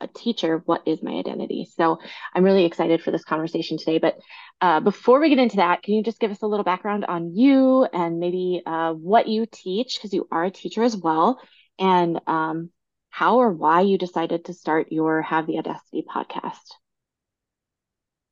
a 0.00 0.08
teacher, 0.08 0.62
what 0.64 0.82
is 0.86 1.02
my 1.02 1.12
identity? 1.12 1.68
So 1.76 1.98
I'm 2.34 2.44
really 2.44 2.64
excited 2.64 3.02
for 3.02 3.10
this 3.10 3.24
conversation 3.24 3.78
today. 3.78 3.98
But 3.98 4.16
uh, 4.60 4.80
before 4.80 5.20
we 5.20 5.28
get 5.28 5.38
into 5.38 5.56
that, 5.56 5.82
can 5.82 5.94
you 5.94 6.02
just 6.02 6.20
give 6.20 6.30
us 6.30 6.42
a 6.42 6.46
little 6.46 6.64
background 6.64 7.04
on 7.04 7.34
you 7.34 7.84
and 7.84 8.18
maybe 8.18 8.62
uh, 8.64 8.92
what 8.92 9.28
you 9.28 9.46
teach, 9.50 9.96
because 9.96 10.12
you 10.12 10.26
are 10.30 10.44
a 10.44 10.50
teacher 10.50 10.82
as 10.82 10.96
well, 10.96 11.40
and 11.78 12.20
um, 12.26 12.70
how 13.10 13.38
or 13.38 13.52
why 13.52 13.82
you 13.82 13.98
decided 13.98 14.44
to 14.44 14.54
start 14.54 14.92
your 14.92 15.22
Have 15.22 15.46
the 15.46 15.58
Audacity 15.58 16.04
podcast. 16.08 16.74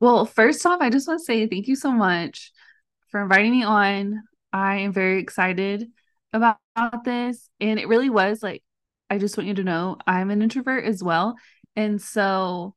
Well, 0.01 0.25
first 0.25 0.65
off, 0.65 0.81
I 0.81 0.91
just 0.91 1.09
want 1.09 1.21
to 1.21 1.25
say 1.25 1.47
thank 1.47 1.67
you 1.67 1.75
so 1.75 1.91
much 1.91 2.53
for 3.11 3.23
inviting 3.23 3.51
me 3.51 3.65
on. 3.65 4.23
I 4.53 4.77
am 4.77 4.93
very 4.93 5.21
excited 5.21 5.89
about, 6.33 6.59
about 6.77 7.05
this. 7.05 7.51
And 7.61 7.81
it 7.81 7.89
really 7.89 8.09
was 8.09 8.43
like, 8.43 8.63
I 9.11 9.19
just 9.19 9.37
want 9.37 9.49
you 9.49 9.55
to 9.55 9.65
know 9.65 9.97
I'm 10.07 10.31
an 10.31 10.43
introvert 10.43 10.85
as 10.85 11.03
well. 11.03 11.35
And 11.77 12.01
so 12.01 12.75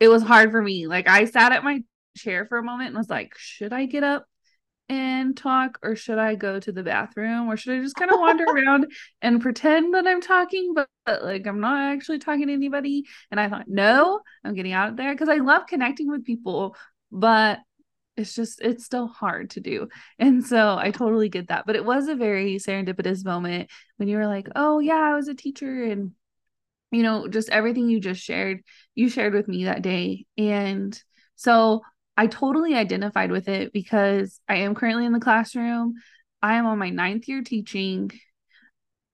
it 0.00 0.08
was 0.08 0.22
hard 0.22 0.50
for 0.50 0.62
me. 0.62 0.86
Like, 0.86 1.08
I 1.08 1.26
sat 1.26 1.52
at 1.52 1.64
my 1.64 1.82
chair 2.16 2.46
for 2.46 2.58
a 2.58 2.62
moment 2.62 2.88
and 2.88 2.98
was 2.98 3.10
like, 3.10 3.34
should 3.36 3.72
I 3.72 3.86
get 3.86 4.02
up 4.02 4.26
and 4.88 5.36
talk 5.36 5.78
or 5.84 5.94
should 5.94 6.18
I 6.18 6.34
go 6.34 6.58
to 6.58 6.72
the 6.72 6.82
bathroom 6.82 7.48
or 7.48 7.56
should 7.56 7.78
I 7.78 7.80
just 7.80 7.94
kind 7.94 8.10
of 8.10 8.18
wander 8.18 8.44
around 8.48 8.92
and 9.22 9.40
pretend 9.40 9.94
that 9.94 10.06
I'm 10.06 10.20
talking 10.20 10.74
but, 10.74 10.88
but, 11.06 11.22
like 11.22 11.46
I'm 11.46 11.60
not 11.60 11.94
actually 11.94 12.18
talking 12.18 12.48
to 12.48 12.52
anybody? 12.52 13.04
And 13.30 13.38
I 13.38 13.48
thought 13.48 13.68
no 13.68 14.20
I'm 14.44 14.54
getting 14.54 14.72
out 14.72 14.88
of 14.88 14.96
there. 14.96 15.14
Because 15.14 15.28
I 15.28 15.36
love 15.36 15.66
connecting 15.68 16.08
with 16.08 16.24
people 16.24 16.76
but 17.12 17.60
it's 18.16 18.34
just 18.34 18.60
it's 18.60 18.84
still 18.84 19.06
hard 19.06 19.50
to 19.50 19.60
do. 19.60 19.88
And 20.18 20.44
so 20.44 20.76
I 20.76 20.90
totally 20.90 21.28
get 21.28 21.48
that. 21.48 21.66
But 21.66 21.76
it 21.76 21.84
was 21.84 22.08
a 22.08 22.14
very 22.14 22.56
serendipitous 22.56 23.24
moment 23.24 23.70
when 23.96 24.08
you 24.08 24.16
were 24.16 24.26
like 24.26 24.48
oh 24.56 24.80
yeah 24.80 24.94
I 24.94 25.14
was 25.14 25.28
a 25.28 25.34
teacher 25.34 25.84
and 25.84 26.12
you 26.90 27.02
know 27.02 27.28
just 27.28 27.48
everything 27.50 27.88
you 27.88 28.00
just 28.00 28.22
shared 28.22 28.60
you 28.94 29.08
shared 29.08 29.34
with 29.34 29.48
me 29.48 29.64
that 29.64 29.82
day 29.82 30.26
and 30.36 31.02
so 31.36 31.82
I 32.20 32.26
totally 32.26 32.74
identified 32.74 33.30
with 33.30 33.48
it 33.48 33.72
because 33.72 34.42
I 34.46 34.56
am 34.56 34.74
currently 34.74 35.06
in 35.06 35.14
the 35.14 35.20
classroom. 35.20 35.94
I 36.42 36.56
am 36.56 36.66
on 36.66 36.78
my 36.78 36.90
ninth 36.90 37.26
year 37.28 37.42
teaching 37.42 38.10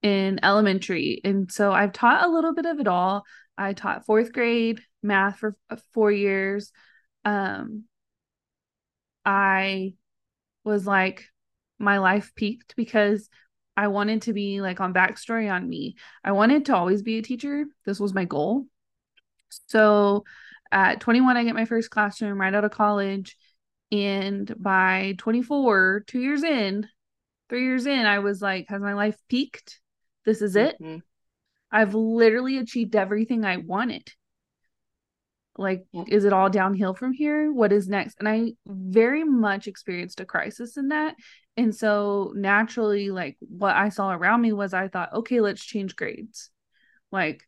in 0.02 0.40
elementary. 0.42 1.20
And 1.22 1.50
so 1.50 1.70
I've 1.70 1.92
taught 1.92 2.24
a 2.24 2.28
little 2.28 2.52
bit 2.52 2.66
of 2.66 2.80
it 2.80 2.88
all. 2.88 3.24
I 3.56 3.74
taught 3.74 4.06
fourth 4.06 4.32
grade 4.32 4.80
math 5.04 5.38
for 5.38 5.56
four 5.94 6.10
years. 6.10 6.72
Um, 7.24 7.84
I 9.24 9.94
was 10.64 10.84
like, 10.84 11.26
my 11.78 11.98
life 11.98 12.32
peaked 12.34 12.74
because 12.74 13.28
I 13.76 13.88
wanted 13.88 14.22
to 14.22 14.32
be 14.32 14.60
like 14.60 14.80
on 14.80 14.94
backstory 14.94 15.52
on 15.52 15.68
me. 15.68 15.96
I 16.24 16.32
wanted 16.32 16.66
to 16.66 16.76
always 16.76 17.02
be 17.02 17.18
a 17.18 17.22
teacher. 17.22 17.66
This 17.84 18.00
was 18.00 18.14
my 18.14 18.24
goal. 18.24 18.66
So 19.68 20.24
at 20.72 21.00
21 21.00 21.36
i 21.36 21.44
get 21.44 21.54
my 21.54 21.64
first 21.64 21.90
classroom 21.90 22.40
right 22.40 22.54
out 22.54 22.64
of 22.64 22.70
college 22.70 23.36
and 23.92 24.52
by 24.58 25.14
24 25.18 26.04
two 26.06 26.20
years 26.20 26.42
in 26.42 26.86
three 27.48 27.64
years 27.64 27.86
in 27.86 28.06
i 28.06 28.18
was 28.18 28.42
like 28.42 28.66
has 28.68 28.82
my 28.82 28.94
life 28.94 29.16
peaked 29.28 29.80
this 30.24 30.42
is 30.42 30.56
it 30.56 30.76
mm-hmm. 30.80 30.98
i've 31.70 31.94
literally 31.94 32.58
achieved 32.58 32.96
everything 32.96 33.44
i 33.44 33.56
wanted 33.56 34.08
like 35.56 35.86
yeah. 35.92 36.04
is 36.08 36.24
it 36.24 36.32
all 36.32 36.50
downhill 36.50 36.94
from 36.94 37.12
here 37.12 37.52
what 37.52 37.72
is 37.72 37.88
next 37.88 38.16
and 38.18 38.28
i 38.28 38.52
very 38.66 39.24
much 39.24 39.68
experienced 39.68 40.20
a 40.20 40.24
crisis 40.24 40.76
in 40.76 40.88
that 40.88 41.14
and 41.56 41.74
so 41.74 42.32
naturally 42.34 43.10
like 43.10 43.36
what 43.40 43.74
i 43.74 43.88
saw 43.88 44.10
around 44.12 44.40
me 44.40 44.52
was 44.52 44.74
i 44.74 44.88
thought 44.88 45.12
okay 45.12 45.40
let's 45.40 45.64
change 45.64 45.96
grades 45.96 46.50
like 47.10 47.42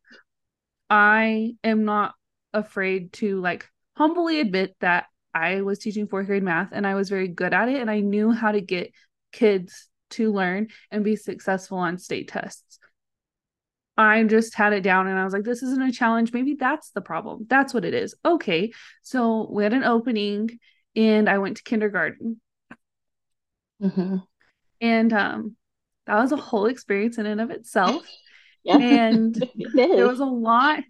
i 0.90 1.54
am 1.62 1.84
not 1.84 2.14
afraid 2.52 3.12
to 3.12 3.40
like 3.40 3.66
humbly 3.96 4.40
admit 4.40 4.76
that 4.80 5.06
I 5.34 5.60
was 5.62 5.78
teaching 5.78 6.08
fourth 6.08 6.26
grade 6.26 6.42
math 6.42 6.70
and 6.72 6.86
I 6.86 6.94
was 6.94 7.08
very 7.08 7.28
good 7.28 7.52
at 7.52 7.68
it 7.68 7.80
and 7.80 7.90
I 7.90 8.00
knew 8.00 8.32
how 8.32 8.52
to 8.52 8.60
get 8.60 8.92
kids 9.32 9.88
to 10.10 10.32
learn 10.32 10.68
and 10.90 11.04
be 11.04 11.16
successful 11.16 11.78
on 11.78 11.98
state 11.98 12.28
tests. 12.28 12.78
I 13.96 14.22
just 14.24 14.54
had 14.54 14.72
it 14.72 14.82
down 14.82 15.08
and 15.08 15.18
I 15.18 15.24
was 15.24 15.32
like, 15.32 15.44
this 15.44 15.62
isn't 15.62 15.82
a 15.82 15.92
challenge. 15.92 16.32
Maybe 16.32 16.54
that's 16.54 16.90
the 16.90 17.00
problem. 17.00 17.46
That's 17.48 17.74
what 17.74 17.84
it 17.84 17.94
is. 17.94 18.14
Okay. 18.24 18.72
So 19.02 19.48
we 19.50 19.64
had 19.64 19.72
an 19.72 19.84
opening 19.84 20.58
and 20.94 21.28
I 21.28 21.38
went 21.38 21.58
to 21.58 21.62
kindergarten. 21.64 22.40
Mm-hmm. 23.82 24.16
And 24.80 25.12
um, 25.12 25.56
that 26.06 26.20
was 26.20 26.32
a 26.32 26.36
whole 26.36 26.66
experience 26.66 27.18
in 27.18 27.26
and 27.26 27.40
of 27.40 27.50
itself. 27.50 28.06
yeah. 28.64 28.78
And 28.78 29.34
there 29.74 30.06
was 30.06 30.20
a 30.20 30.24
lot 30.24 30.80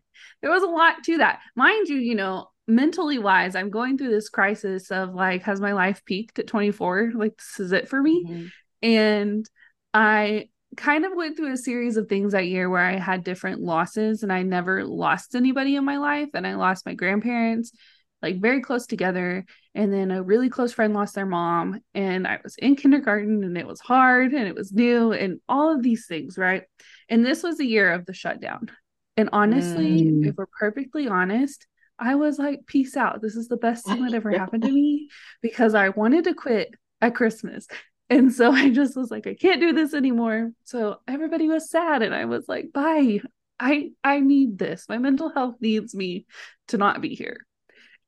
there 0.43 0.51
was 0.51 0.63
a 0.63 0.67
lot 0.67 1.03
to 1.05 1.19
that. 1.19 1.41
Mind 1.57 1.89
you, 1.89 1.97
you 1.97 2.15
know, 2.15 2.49
mentally 2.67 3.19
wise, 3.19 3.55
I'm 3.55 3.71
going 3.71 3.99
through 3.99 4.11
this 4.11 4.29
crisis 4.29 4.91
of 4.91 5.15
like, 5.15 5.43
has 5.43 5.61
my 5.61 5.73
life 5.73 6.05
peaked 6.05 6.39
at 6.39 6.47
24? 6.47 7.13
Like, 7.15 7.37
this 7.37 7.61
is 7.61 7.73
it 7.73 7.89
for 7.89 8.01
me. 8.01 8.25
Mm-hmm. 8.25 8.47
And 8.83 9.51
I 9.93 10.49
kind 10.77 11.05
of 11.05 11.13
went 11.15 11.37
through 11.37 11.53
a 11.53 11.57
series 11.57 11.97
of 11.97 12.09
things 12.09 12.33
that 12.33 12.47
year 12.47 12.69
where 12.69 12.85
I 12.85 12.99
had 12.99 13.25
different 13.25 13.61
losses 13.61 14.23
and 14.23 14.33
I 14.33 14.43
never 14.43 14.85
lost 14.85 15.35
anybody 15.35 15.77
in 15.77 15.85
my 15.85 15.99
life. 15.99 16.29
And 16.35 16.47
I 16.47 16.55
lost 16.55 16.87
my 16.87 16.95
grandparents, 16.95 17.73
like 18.23 18.41
very 18.41 18.61
close 18.61 18.87
together. 18.87 19.45
And 19.75 19.93
then 19.93 20.11
a 20.11 20.23
really 20.23 20.49
close 20.49 20.73
friend 20.73 20.95
lost 20.95 21.15
their 21.15 21.27
mom. 21.27 21.81
And 21.95 22.27
I 22.27 22.39
was 22.43 22.57
in 22.57 22.77
kindergarten 22.77 23.45
and 23.45 23.57
it 23.57 23.67
was 23.67 23.81
hard 23.81 24.33
and 24.33 24.49
it 24.49 24.55
was 24.55 24.73
new 24.73 25.13
and 25.13 25.41
all 25.49 25.75
of 25.75 25.83
these 25.83 26.07
things, 26.07 26.37
right? 26.37 26.65
And 27.09 27.25
this 27.25 27.43
was 27.43 27.59
the 27.59 27.67
year 27.67 27.93
of 27.93 28.07
the 28.07 28.15
shutdown. 28.15 28.71
And 29.17 29.31
honestly, 29.33 30.05
mm. 30.05 30.27
if 30.27 30.37
we're 30.37 30.47
perfectly 30.59 31.09
honest, 31.09 31.67
I 31.99 32.15
was 32.15 32.39
like, 32.39 32.67
peace 32.67 32.97
out. 32.97 33.21
This 33.21 33.35
is 33.35 33.49
the 33.49 33.57
best 33.57 33.85
thing 33.85 34.05
that 34.05 34.15
ever 34.15 34.31
happened 34.31 34.63
to 34.63 34.71
me 34.71 35.09
because 35.43 35.75
I 35.75 35.89
wanted 35.89 36.25
to 36.25 36.35
quit 36.35 36.73
at 37.01 37.15
Christmas. 37.15 37.67
And 38.09 38.33
so 38.33 38.53
I 38.53 38.71
just 38.71 38.97
was 38.97 39.11
like, 39.11 39.27
I 39.27 39.35
can't 39.35 39.61
do 39.61 39.73
this 39.73 39.95
anymore. 39.95 40.51
So 40.65 41.01
everybody 41.09 41.49
was 41.49 41.71
sad. 41.71 42.03
And 42.03 42.15
I 42.15 42.27
was 42.27 42.49
like, 42.49 42.73
bye. 42.73 43.21
I 43.61 43.91
I 44.05 44.21
need 44.21 44.57
this. 44.57 44.87
My 44.89 44.99
mental 44.99 45.31
health 45.31 45.57
needs 45.61 45.93
me 45.93 46.27
to 46.69 46.79
not 46.79 47.01
be 47.01 47.17
here. 47.17 47.45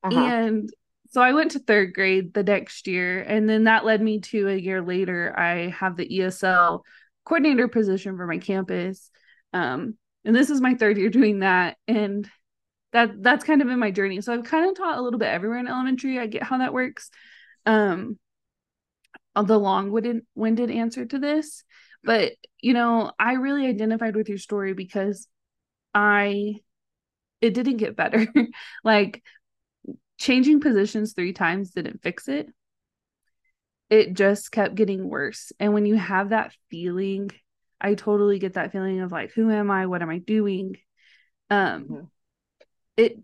Uh-huh. 0.03 0.19
And 0.19 0.69
so 1.09 1.21
I 1.21 1.33
went 1.33 1.51
to 1.51 1.59
third 1.59 1.93
grade 1.93 2.33
the 2.33 2.43
next 2.43 2.87
year. 2.87 3.21
And 3.21 3.49
then 3.49 3.65
that 3.65 3.85
led 3.85 4.01
me 4.01 4.19
to 4.21 4.49
a 4.49 4.55
year 4.55 4.81
later, 4.81 5.37
I 5.37 5.69
have 5.69 5.97
the 5.97 6.07
ESL 6.07 6.81
coordinator 7.25 7.67
position 7.67 8.17
for 8.17 8.25
my 8.25 8.37
campus. 8.37 9.11
Um, 9.53 9.95
and 10.25 10.35
this 10.35 10.49
is 10.49 10.61
my 10.61 10.75
third 10.75 10.97
year 10.97 11.09
doing 11.09 11.39
that 11.39 11.77
and 11.87 12.29
that 12.93 13.21
that's 13.21 13.43
kind 13.43 13.61
of 13.61 13.69
in 13.69 13.79
my 13.79 13.91
journey 13.91 14.21
so 14.21 14.33
i've 14.33 14.43
kind 14.43 14.69
of 14.69 14.75
taught 14.75 14.97
a 14.97 15.01
little 15.01 15.19
bit 15.19 15.27
everywhere 15.27 15.59
in 15.59 15.67
elementary 15.67 16.19
i 16.19 16.27
get 16.27 16.43
how 16.43 16.57
that 16.57 16.73
works 16.73 17.09
um 17.65 18.17
the 19.35 19.57
long-winded 19.57 20.21
winded 20.35 20.69
answer 20.69 21.05
to 21.05 21.17
this 21.17 21.63
but 22.03 22.33
you 22.59 22.73
know 22.73 23.11
i 23.17 23.33
really 23.33 23.65
identified 23.65 24.15
with 24.15 24.29
your 24.29 24.37
story 24.37 24.73
because 24.73 25.27
i 25.93 26.55
it 27.39 27.53
didn't 27.53 27.77
get 27.77 27.95
better 27.95 28.27
like 28.83 29.23
changing 30.21 30.59
positions 30.59 31.13
three 31.13 31.33
times 31.33 31.71
didn't 31.71 32.01
fix 32.01 32.27
it 32.27 32.47
it 33.89 34.13
just 34.13 34.51
kept 34.51 34.75
getting 34.75 35.09
worse 35.09 35.51
and 35.59 35.73
when 35.73 35.85
you 35.85 35.95
have 35.95 36.29
that 36.29 36.53
feeling 36.69 37.29
I 37.81 37.95
totally 37.95 38.37
get 38.37 38.53
that 38.53 38.71
feeling 38.71 39.01
of 39.01 39.11
like, 39.11 39.31
who 39.33 39.49
am 39.49 39.71
I? 39.71 39.87
What 39.87 40.03
am 40.03 40.09
I 40.09 40.19
doing? 40.19 40.77
Um, 41.49 41.83
mm-hmm. 41.83 42.05
it 42.95 43.19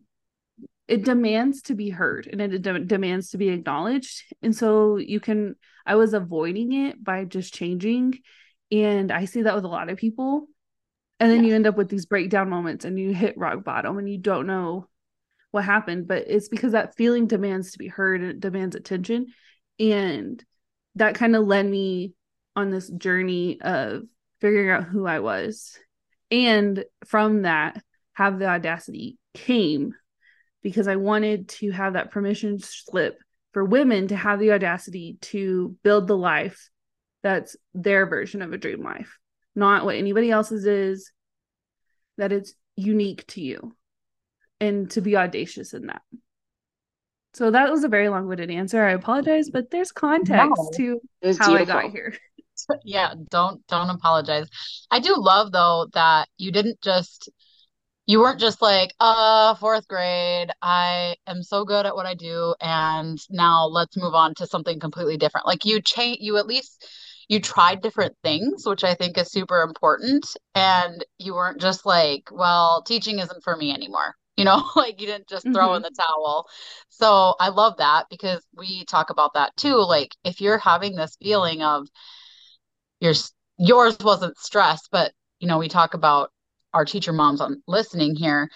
it 0.87 1.03
demands 1.03 1.63
to 1.63 1.75
be 1.75 1.89
heard 1.89 2.27
and 2.27 2.41
it 2.41 2.61
de- 2.61 2.79
demands 2.79 3.31
to 3.31 3.37
be 3.37 3.49
acknowledged. 3.49 4.23
And 4.41 4.55
so 4.55 4.95
you 4.95 5.19
can, 5.19 5.57
I 5.85 5.95
was 5.95 6.13
avoiding 6.13 6.71
it 6.71 7.03
by 7.03 7.25
just 7.25 7.53
changing. 7.53 8.19
And 8.71 9.11
I 9.11 9.25
see 9.25 9.41
that 9.41 9.53
with 9.53 9.65
a 9.65 9.69
lot 9.69 9.89
of 9.89 9.97
people. 9.97 10.47
And 11.19 11.29
then 11.29 11.43
yeah. 11.43 11.49
you 11.49 11.55
end 11.55 11.67
up 11.67 11.75
with 11.75 11.89
these 11.89 12.05
breakdown 12.05 12.49
moments 12.49 12.85
and 12.85 12.97
you 12.97 13.13
hit 13.13 13.37
rock 13.37 13.65
bottom 13.65 13.97
and 13.97 14.09
you 14.09 14.17
don't 14.17 14.47
know 14.47 14.87
what 15.51 15.63
happened. 15.63 16.07
But 16.07 16.25
it's 16.27 16.49
because 16.49 16.73
that 16.73 16.95
feeling 16.95 17.27
demands 17.27 17.71
to 17.71 17.77
be 17.77 17.87
heard 17.87 18.21
and 18.21 18.31
it 18.31 18.39
demands 18.39 18.75
attention. 18.75 19.27
And 19.79 20.43
that 20.95 21.15
kind 21.15 21.35
of 21.35 21.45
led 21.45 21.65
me 21.65 22.13
on 22.55 22.71
this 22.71 22.89
journey 22.89 23.61
of 23.61 24.03
figuring 24.41 24.69
out 24.69 24.85
who 24.85 25.05
I 25.05 25.19
was. 25.19 25.77
And 26.31 26.83
from 27.05 27.43
that, 27.43 27.81
have 28.13 28.39
the 28.39 28.47
audacity 28.47 29.17
came 29.35 29.93
because 30.63 30.87
I 30.87 30.95
wanted 30.95 31.49
to 31.49 31.71
have 31.71 31.93
that 31.93 32.11
permission 32.11 32.57
slip 32.59 33.19
for 33.53 33.63
women 33.63 34.07
to 34.07 34.15
have 34.15 34.39
the 34.39 34.51
audacity 34.51 35.17
to 35.21 35.75
build 35.83 36.07
the 36.07 36.17
life 36.17 36.69
that's 37.23 37.55
their 37.73 38.07
version 38.07 38.41
of 38.41 38.53
a 38.53 38.57
dream 38.57 38.83
life, 38.83 39.17
not 39.55 39.85
what 39.85 39.95
anybody 39.95 40.31
else's 40.31 40.65
is, 40.65 41.11
that 42.17 42.31
it's 42.31 42.53
unique 42.75 43.25
to 43.27 43.41
you, 43.41 43.75
and 44.59 44.89
to 44.91 45.01
be 45.01 45.15
audacious 45.15 45.73
in 45.73 45.87
that. 45.87 46.01
So 47.33 47.51
that 47.51 47.69
was 47.69 47.83
a 47.83 47.87
very 47.87 48.09
long-winded 48.09 48.49
answer. 48.49 48.83
I 48.83 48.93
apologize, 48.93 49.49
but 49.49 49.69
there's 49.69 49.91
context 49.91 50.53
no, 50.57 50.69
to 50.77 51.01
how 51.39 51.47
beautiful. 51.49 51.55
I 51.55 51.65
got 51.65 51.91
here. 51.91 52.15
yeah, 52.83 53.13
don't 53.29 53.65
don't 53.67 53.89
apologize. 53.89 54.47
I 54.89 54.99
do 54.99 55.13
love 55.15 55.51
though 55.51 55.87
that 55.93 56.29
you 56.37 56.51
didn't 56.51 56.81
just 56.81 57.29
you 58.07 58.21
weren't 58.21 58.39
just 58.39 58.61
like, 58.61 58.93
uh, 59.01 59.53
fourth 59.55 59.85
grade, 59.89 60.49
I 60.61 61.15
am 61.27 61.43
so 61.43 61.65
good 61.65 61.85
at 61.85 61.93
what 61.93 62.05
I 62.05 62.13
do, 62.13 62.55
and 62.61 63.19
now 63.29 63.65
let's 63.67 63.97
move 63.97 64.13
on 64.13 64.33
to 64.35 64.47
something 64.47 64.79
completely 64.79 65.17
different. 65.17 65.45
Like 65.45 65.65
you 65.65 65.81
change, 65.81 66.19
you 66.21 66.37
at 66.37 66.47
least 66.47 66.87
you 67.27 67.41
tried 67.41 67.81
different 67.81 68.15
things, 68.23 68.65
which 68.65 68.83
I 68.83 68.93
think 68.95 69.17
is 69.17 69.31
super 69.31 69.61
important. 69.61 70.25
And 70.55 71.03
you 71.19 71.33
weren't 71.33 71.61
just 71.61 71.85
like, 71.85 72.29
well, 72.31 72.81
teaching 72.83 73.19
isn't 73.19 73.43
for 73.43 73.55
me 73.55 73.73
anymore. 73.73 74.15
You 74.38 74.46
know, 74.46 74.63
like 74.75 75.01
you 75.01 75.08
didn't 75.08 75.27
just 75.29 75.51
throw 75.53 75.74
Mhm. 75.74 75.75
in 75.75 75.84
the 75.84 75.91
towel. 75.91 76.48
So 76.89 77.36
I 77.39 77.50
love 77.50 77.77
that 77.77 78.06
because 78.10 78.46
we 78.56 78.86
talk 78.86 79.10
about 79.10 79.34
that 79.34 79.56
too. 79.58 79.75
Like 79.77 80.15
if 80.24 80.41
you're 80.41 80.60
having 80.60 80.96
this 80.96 81.17
feeling 81.22 81.63
of 81.63 81.88
your 83.00 83.13
yours 83.58 83.98
wasn't 84.00 84.38
stress, 84.38 84.82
but 84.91 85.12
you 85.39 85.48
know, 85.48 85.58
we 85.58 85.67
talk 85.67 85.94
about 85.94 86.32
our 86.74 86.86
teacher 86.86 87.13
moms 87.13 87.41
on 87.41 87.62
listening 87.67 88.15
here 88.15 88.50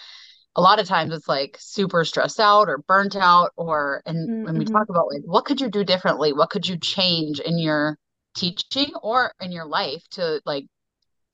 a 0.56 0.62
lot 0.62 0.80
of 0.80 0.86
times 0.88 1.14
it's 1.14 1.28
like 1.28 1.56
super 1.60 2.04
stressed 2.04 2.40
out 2.40 2.68
or 2.68 2.78
burnt 2.88 3.16
out 3.16 3.52
or 3.56 4.02
and 4.06 4.30
when 4.42 4.58
we 4.58 4.64
Mm-hmm. 4.64 4.76
talk 4.76 4.88
about 4.90 5.06
like 5.12 5.22
what 5.24 5.44
could 5.46 5.60
you 5.60 5.68
do 5.70 5.84
differently 5.84 6.32
what 6.32 6.50
could 6.50 6.66
you 6.68 6.78
change 6.78 7.40
in 7.40 7.58
your 7.58 7.98
teaching 8.36 8.92
or 9.02 9.32
in 9.40 9.52
your 9.52 9.66
life 9.66 10.02
to 10.10 10.40
like 10.46 10.66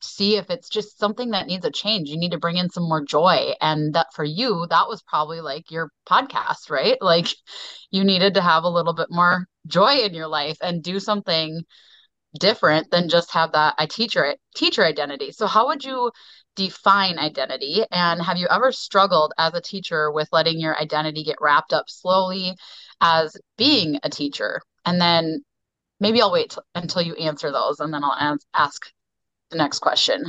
see 0.01 0.37
if 0.37 0.49
it's 0.49 0.69
just 0.69 0.97
something 0.97 1.31
that 1.31 1.47
needs 1.47 1.65
a 1.65 1.71
change 1.71 2.09
you 2.09 2.17
need 2.17 2.31
to 2.31 2.39
bring 2.39 2.57
in 2.57 2.69
some 2.69 2.87
more 2.87 3.03
joy 3.03 3.51
and 3.61 3.93
that 3.93 4.07
for 4.13 4.23
you 4.23 4.65
that 4.69 4.87
was 4.87 5.01
probably 5.03 5.41
like 5.41 5.69
your 5.71 5.89
podcast 6.09 6.69
right 6.69 6.97
like 7.01 7.27
you 7.91 8.03
needed 8.03 8.33
to 8.33 8.41
have 8.41 8.63
a 8.63 8.69
little 8.69 8.93
bit 8.93 9.07
more 9.09 9.45
joy 9.67 9.95
in 9.95 10.13
your 10.13 10.27
life 10.27 10.57
and 10.61 10.83
do 10.83 10.99
something 10.99 11.63
different 12.37 12.91
than 12.91 13.09
just 13.09 13.31
have 13.31 13.53
that 13.53 13.75
I 13.77 13.85
teacher 13.85 14.35
teacher 14.55 14.83
identity. 14.85 15.31
So 15.31 15.47
how 15.47 15.67
would 15.67 15.83
you 15.83 16.11
define 16.55 17.17
identity? 17.17 17.83
And 17.91 18.21
have 18.21 18.37
you 18.37 18.47
ever 18.49 18.71
struggled 18.71 19.33
as 19.37 19.53
a 19.53 19.61
teacher 19.61 20.11
with 20.11 20.29
letting 20.31 20.59
your 20.59 20.77
identity 20.79 21.23
get 21.23 21.37
wrapped 21.41 21.73
up 21.73 21.85
slowly 21.89 22.55
as 23.01 23.35
being 23.57 23.99
a 24.03 24.09
teacher? 24.09 24.61
And 24.85 25.01
then 25.01 25.43
maybe 25.99 26.21
I'll 26.21 26.31
wait 26.31 26.51
t- 26.51 26.57
until 26.75 27.01
you 27.01 27.15
answer 27.15 27.51
those 27.51 27.79
and 27.79 27.93
then 27.93 28.03
I'll 28.03 28.37
ask 28.53 28.91
the 29.51 29.57
next 29.57 29.79
question. 29.79 30.25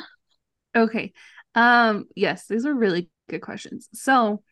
Okay. 0.76 1.12
Um, 1.54 2.06
yes, 2.14 2.46
these 2.46 2.66
are 2.66 2.74
really 2.74 3.10
good 3.28 3.42
questions. 3.42 3.88
So, 3.92 4.42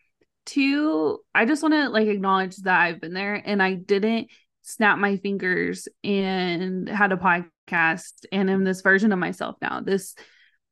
to 0.47 1.19
I 1.35 1.45
just 1.45 1.63
want 1.63 1.75
to 1.75 1.91
like 1.91 2.09
acknowledge 2.09 2.57
that 2.59 2.81
I've 2.81 3.01
been 3.03 3.13
there 3.13 3.35
and 3.35 3.63
I 3.63 3.75
didn't 3.75 4.29
snap 4.63 4.99
my 4.99 5.19
fingers 5.19 5.89
and 6.03 6.89
had 6.89 7.13
a 7.13 7.17
podcast 7.17 8.25
and 8.33 8.49
am 8.49 8.65
this 8.65 8.81
version 8.81 9.13
of 9.13 9.19
myself 9.19 9.57
now. 9.61 9.81
This 9.81 10.15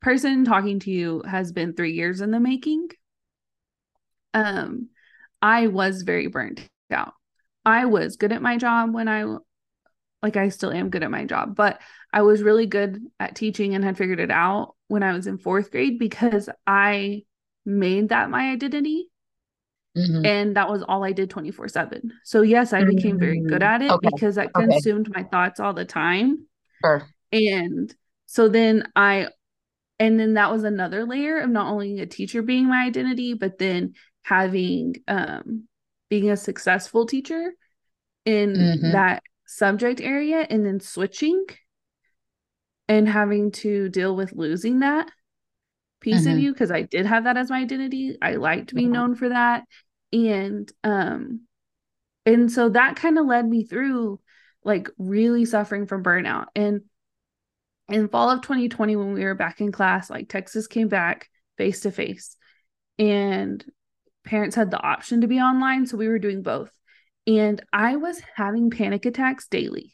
person 0.01 0.45
talking 0.45 0.81
to 0.81 0.91
you 0.91 1.23
has 1.29 1.53
been 1.53 1.75
3 1.75 1.93
years 1.93 2.23
in 2.23 2.31
the 2.31 2.41
making. 2.41 2.89
Um, 4.33 4.89
I 5.43 5.67
was 5.67 6.03
very 6.03 6.29
burnt 6.29 6.67
out. 6.91 7.13
I 7.65 7.87
was 7.87 8.17
good 8.17 8.33
at 8.33 8.43
my 8.43 8.57
job 8.57 8.95
when 8.95 9.09
I 9.09 9.25
like 10.27 10.37
I 10.37 10.49
still 10.51 10.73
am 10.73 10.91
good 10.91 11.03
at 11.05 11.11
my 11.11 11.25
job, 11.25 11.55
but 11.57 11.81
I 12.13 12.23
was 12.23 12.43
really 12.43 12.67
good 12.67 13.01
at 13.21 13.37
teaching 13.37 13.75
and 13.75 13.85
had 13.85 13.97
figured 13.99 14.21
it 14.21 14.31
out 14.31 14.75
when 14.89 15.03
I 15.03 15.13
was 15.13 15.27
in 15.27 15.39
fourth 15.39 15.71
grade 15.71 15.99
because 15.99 16.49
I 16.67 17.25
made 17.65 18.11
that 18.11 18.31
my 18.31 18.51
identity 18.53 19.09
Mhm. 19.95 20.25
and 20.25 20.57
that 20.57 20.69
was 20.69 20.83
all 20.83 21.05
I 21.05 21.13
did 21.13 21.31
24 21.31 21.69
7. 21.69 22.13
So, 22.25 22.43
yes, 22.43 22.73
I 22.73 22.83
became 22.83 23.19
very 23.19 23.41
good 23.41 23.63
Mm, 23.63 23.67
at 23.67 23.83
it 23.83 23.95
okay, 23.95 24.11
because 24.11 24.35
that 24.37 24.55
okay. 24.57 24.65
consumed 24.73 25.09
my 25.15 25.23
thoughts 25.23 25.61
all 25.61 25.73
the 25.73 25.85
time. 25.85 26.47
Sure. 26.83 27.09
And 27.33 27.95
so 28.27 28.49
then 28.49 28.89
I, 28.97 29.29
and 29.99 30.19
then 30.21 30.35
that 30.35 30.53
was 30.53 30.65
another 30.65 31.05
layer 31.05 31.41
of 31.41 31.51
not 31.51 31.69
only 31.73 32.01
a 32.01 32.07
teacher 32.07 32.43
being 32.43 32.69
my 32.69 32.85
identity, 32.85 33.35
but 33.35 33.59
then 33.59 33.95
having, 34.25 34.97
um, 35.09 35.69
being 36.11 36.31
a 36.31 36.37
successful 36.37 37.07
teacher 37.07 37.53
in 38.25 38.55
Mhm. 38.55 38.93
that 38.93 39.23
subject 39.47 40.01
area 40.01 40.47
and 40.49 40.65
then 40.67 40.81
switching 40.81 41.45
and 42.89 43.09
having 43.09 43.51
to 43.51 43.89
deal 43.89 44.15
with 44.15 44.33
losing 44.33 44.81
that 44.81 45.11
piece 46.01 46.27
of 46.27 46.35
Mhm. 46.35 46.43
you 46.43 46.53
because 46.53 46.71
I 46.71 46.83
did 46.83 47.07
have 47.07 47.25
that 47.25 47.37
as 47.37 47.51
my 47.51 47.61
identity. 47.61 48.17
I 48.21 48.35
liked 48.37 48.75
being 48.75 48.93
Yeah. 48.93 49.01
known 49.01 49.15
for 49.15 49.29
that. 49.31 49.65
And 50.13 50.71
um 50.85 51.41
and 52.25 52.51
so 52.51 52.69
that 52.71 52.97
kind 52.97 53.19
of 53.19 53.27
led 53.27 53.47
me 53.49 53.65
through 53.65 54.21
like 54.65 54.89
really 54.99 55.45
suffering 55.45 55.87
from 55.87 56.03
burnout. 56.03 56.47
And 56.55 56.83
in 57.89 58.09
fall 58.09 58.31
of 58.31 58.43
2020 58.43 58.97
when 58.97 59.13
we 59.13 59.25
were 59.25 59.35
back 59.35 59.61
in 59.61 59.73
class, 59.73 60.11
like 60.11 60.29
Texas 60.29 60.67
came 60.67 60.89
back 60.89 61.29
face 61.57 61.81
to 61.81 61.91
face 61.91 62.37
and 62.99 63.65
parents 64.25 64.57
had 64.57 64.71
the 64.71 64.81
option 64.81 65.21
to 65.21 65.29
be 65.29 65.41
online, 65.41 65.87
so 65.87 65.97
we 65.97 66.09
were 66.09 66.19
doing 66.19 66.43
both. 66.43 66.71
And 67.27 67.63
I 67.73 67.97
was 67.97 68.21
having 68.37 68.71
panic 68.71 69.05
attacks 69.07 69.49
daily. 69.49 69.93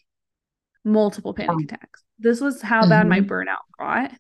Multiple 0.85 1.33
panic 1.35 1.51
Oh. 1.53 1.64
attacks. 1.64 2.03
This 2.18 2.40
was 2.40 2.61
how 2.61 2.87
bad 2.87 3.09
my 3.09 3.21
Mhm. 3.21 3.27
burnout 3.29 3.64
got 3.79 4.12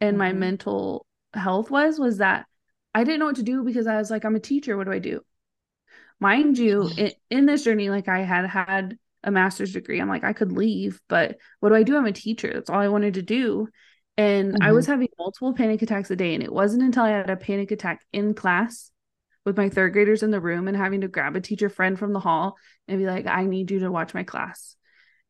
and 0.00 0.16
my 0.18 0.32
Mhm. 0.32 0.38
mental 0.38 1.06
health 1.34 1.70
was 1.70 1.98
was 1.98 2.18
that 2.18 2.46
I 2.94 3.04
didn't 3.04 3.20
know 3.20 3.26
what 3.26 3.36
to 3.36 3.42
do 3.42 3.62
because 3.62 3.86
I 3.86 3.96
was 3.98 4.10
like 4.10 4.24
I'm 4.24 4.36
a 4.36 4.40
teacher 4.40 4.76
what 4.76 4.84
do 4.84 4.92
I 4.92 4.98
do 4.98 5.20
mind 6.18 6.58
you 6.58 6.90
in, 6.96 7.12
in 7.30 7.46
this 7.46 7.64
journey 7.64 7.88
like 7.90 8.08
I 8.08 8.20
had 8.20 8.46
had 8.46 8.98
a 9.22 9.30
master's 9.30 9.72
degree 9.72 10.00
I'm 10.00 10.08
like 10.08 10.24
I 10.24 10.32
could 10.32 10.52
leave 10.52 11.00
but 11.08 11.36
what 11.60 11.68
do 11.70 11.74
I 11.74 11.82
do 11.82 11.96
I'm 11.96 12.06
a 12.06 12.12
teacher 12.12 12.50
that's 12.52 12.70
all 12.70 12.80
I 12.80 12.88
wanted 12.88 13.14
to 13.14 13.22
do 13.22 13.68
and 14.16 14.58
I 14.60 14.72
was 14.72 14.86
having 14.86 15.08
multiple 15.18 15.54
panic 15.54 15.82
attacks 15.82 16.10
a 16.10 16.16
day 16.16 16.34
and 16.34 16.42
it 16.42 16.52
wasn't 16.52 16.82
until 16.82 17.04
I 17.04 17.10
had 17.10 17.30
a 17.30 17.36
panic 17.36 17.70
attack 17.70 18.04
in 18.12 18.34
class 18.34 18.90
with 19.44 19.56
my 19.56 19.68
third 19.68 19.92
graders 19.92 20.22
in 20.22 20.30
the 20.30 20.40
room 20.40 20.68
and 20.68 20.76
having 20.76 21.00
to 21.02 21.08
grab 21.08 21.36
a 21.36 21.40
teacher 21.40 21.68
friend 21.68 21.98
from 21.98 22.12
the 22.12 22.20
hall 22.20 22.56
and 22.88 22.98
be 22.98 23.06
like 23.06 23.26
I 23.26 23.44
need 23.46 23.70
you 23.70 23.80
to 23.80 23.90
watch 23.90 24.14
my 24.14 24.22
class 24.22 24.76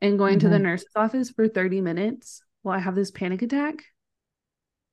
and 0.00 0.18
going 0.18 0.40
to 0.40 0.48
the 0.48 0.58
Mhm. 0.58 0.62
nurse's 0.62 0.88
office 0.96 1.30
for 1.30 1.48
30 1.48 1.80
minutes 1.80 2.42
while 2.62 2.76
I 2.76 2.80
have 2.80 2.94
this 2.94 3.10
panic 3.10 3.42
attack 3.42 3.84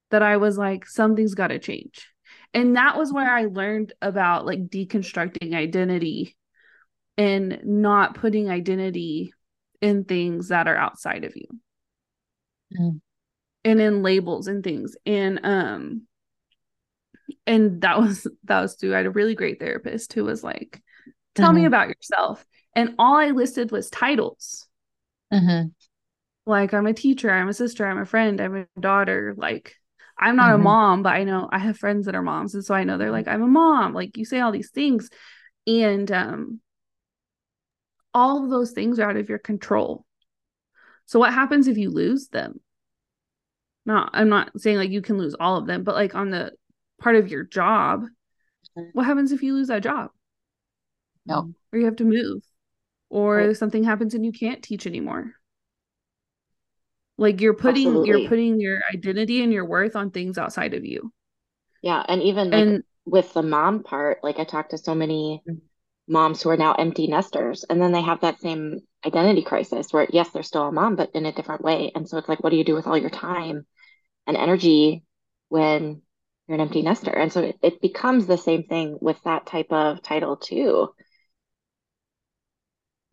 that 0.09 0.21
I 0.21 0.37
was 0.37 0.57
like, 0.57 0.85
something's 0.85 1.33
got 1.33 1.47
to 1.47 1.59
change. 1.59 2.07
And 2.53 2.77
that 2.77 2.97
was 2.97 3.11
where 3.11 3.29
I 3.29 3.45
learned 3.45 3.93
about 4.01 4.45
like 4.45 4.67
deconstructing 4.67 5.53
identity 5.53 6.35
and 7.17 7.61
not 7.63 8.15
putting 8.15 8.49
identity 8.49 9.33
in 9.81 10.05
things 10.05 10.49
that 10.49 10.67
are 10.67 10.77
outside 10.77 11.23
of 11.23 11.35
you 11.35 11.47
Mm. 12.71 13.01
and 13.63 13.81
in 13.81 14.03
labels 14.03 14.47
and 14.47 14.63
things. 14.63 14.95
And, 15.05 15.39
um, 15.43 16.07
and 17.45 17.81
that 17.81 17.99
was, 17.99 18.27
that 18.45 18.61
was 18.61 18.75
through, 18.75 18.93
I 18.93 18.97
had 18.97 19.05
a 19.05 19.11
really 19.11 19.35
great 19.35 19.59
therapist 19.59 20.13
who 20.13 20.23
was 20.25 20.43
like, 20.43 20.81
tell 21.35 21.53
me 21.53 21.63
Mhm. 21.63 21.67
about 21.67 21.89
yourself. 21.89 22.45
And 22.75 22.95
all 22.99 23.15
I 23.17 23.31
listed 23.31 23.71
was 23.71 23.89
titles. 23.89 24.67
Mhm. 25.31 25.73
Like, 26.45 26.73
I'm 26.73 26.87
a 26.87 26.93
teacher, 26.93 27.29
I'm 27.29 27.49
a 27.49 27.53
sister, 27.53 27.85
I'm 27.85 27.97
a 27.97 28.05
friend, 28.05 28.39
I'm 28.39 28.55
a 28.55 28.79
daughter. 28.79 29.33
Like, 29.37 29.75
I'm 30.17 30.35
not 30.35 30.53
a 30.53 30.57
Mhm. 30.57 30.63
mom, 30.63 31.03
but 31.03 31.13
I 31.13 31.23
know 31.23 31.49
I 31.51 31.59
have 31.59 31.77
friends 31.77 32.05
that 32.05 32.15
are 32.15 32.21
moms. 32.21 32.55
And 32.55 32.63
so 32.63 32.73
I 32.73 32.83
know 32.83 32.97
they're 32.97 33.11
like, 33.11 33.27
I'm 33.27 33.41
a 33.43 33.47
mom. 33.47 33.93
Like, 33.93 34.17
you 34.17 34.25
say 34.25 34.39
all 34.39 34.51
these 34.51 34.71
things. 34.71 35.09
And 35.67 36.11
um, 36.11 36.61
all 38.13 38.43
of 38.43 38.49
those 38.49 38.71
things 38.71 38.99
are 38.99 39.09
out 39.09 39.17
of 39.17 39.29
your 39.29 39.39
control. 39.39 40.05
So, 41.05 41.19
what 41.19 41.33
happens 41.33 41.67
if 41.67 41.77
you 41.77 41.89
lose 41.89 42.27
them? 42.29 42.59
No, 43.85 44.09
I'm 44.11 44.29
not 44.29 44.59
saying 44.59 44.77
like 44.77 44.91
you 44.91 45.01
can 45.01 45.17
lose 45.17 45.35
all 45.39 45.57
of 45.57 45.65
them, 45.65 45.83
but 45.83 45.95
like 45.95 46.13
on 46.15 46.29
the 46.29 46.51
part 46.99 47.15
of 47.15 47.29
your 47.29 47.43
job, 47.43 48.05
Mhm. 48.75 48.93
what 48.93 49.05
happens 49.05 49.31
if 49.31 49.43
you 49.43 49.53
lose 49.55 49.69
that 49.69 49.83
job? 49.83 50.11
No. 51.25 51.49
Or 51.71 51.79
you 51.79 51.85
have 51.85 51.95
to 51.97 52.03
move, 52.03 52.43
or 53.09 53.53
Right. 53.53 53.53
something 53.53 53.83
happens 53.83 54.13
and 54.15 54.25
you 54.25 54.31
can't 54.33 54.63
teach 54.63 54.87
anymore. 54.87 55.35
Like 57.17 57.41
you're 57.41 57.53
putting 57.53 58.03
you're 58.05 58.19
putting 58.19 58.59
your 58.59 58.81
identity 58.93 59.41
and 59.43 59.51
your 59.53 59.65
worth 59.65 59.95
on 59.95 60.11
things 60.11 60.37
outside 60.37 60.73
of 60.73 60.85
you. 60.85 61.11
Yeah, 61.81 62.03
and 62.07 62.21
even 62.21 62.51
like 62.51 62.67
And 62.67 62.83
with 63.05 63.33
the 63.33 63.43
mom 63.43 63.83
part, 63.83 64.23
like 64.23 64.39
I 64.39 64.43
talked 64.43 64.71
to 64.71 64.77
so 64.77 64.95
many 64.95 65.43
Mm. 65.45 65.61
moms 66.07 66.41
who 66.41 66.49
are 66.49 66.57
now 66.57 66.73
empty 66.73 67.07
nesters, 67.07 67.65
and 67.65 67.81
then 67.81 67.91
they 67.93 68.01
have 68.01 68.21
that 68.21 68.41
same 68.41 68.81
identity 69.05 69.43
crisis 69.43 69.93
where, 69.93 70.07
yes, 70.11 70.29
they're 70.31 70.43
still 70.43 70.67
a 70.67 70.73
mom, 70.73 70.95
but 70.97 71.11
in 71.15 71.25
a 71.25 71.33
different 71.33 71.63
way. 71.63 71.91
And 71.95 72.07
so 72.09 72.17
it's 72.17 72.29
like, 72.29 72.41
what 72.43 72.51
do 72.51 72.57
you 72.57 72.65
do 72.65 72.75
with 72.75 72.87
all 72.87 72.97
your 72.97 73.09
time 73.11 73.65
and 74.27 74.37
energy 74.37 75.03
when 75.49 76.03
you're 76.47 76.55
an 76.55 76.61
empty 76.61 76.81
nester? 76.81 77.11
And 77.11 77.31
so 77.31 77.41
it, 77.41 77.57
it 77.61 77.81
becomes 77.81 78.27
the 78.27 78.37
same 78.37 78.63
thing 78.63 78.97
with 79.01 79.21
that 79.23 79.45
type 79.45 79.67
of 79.71 80.01
title 80.01 80.37
too. 80.37 80.93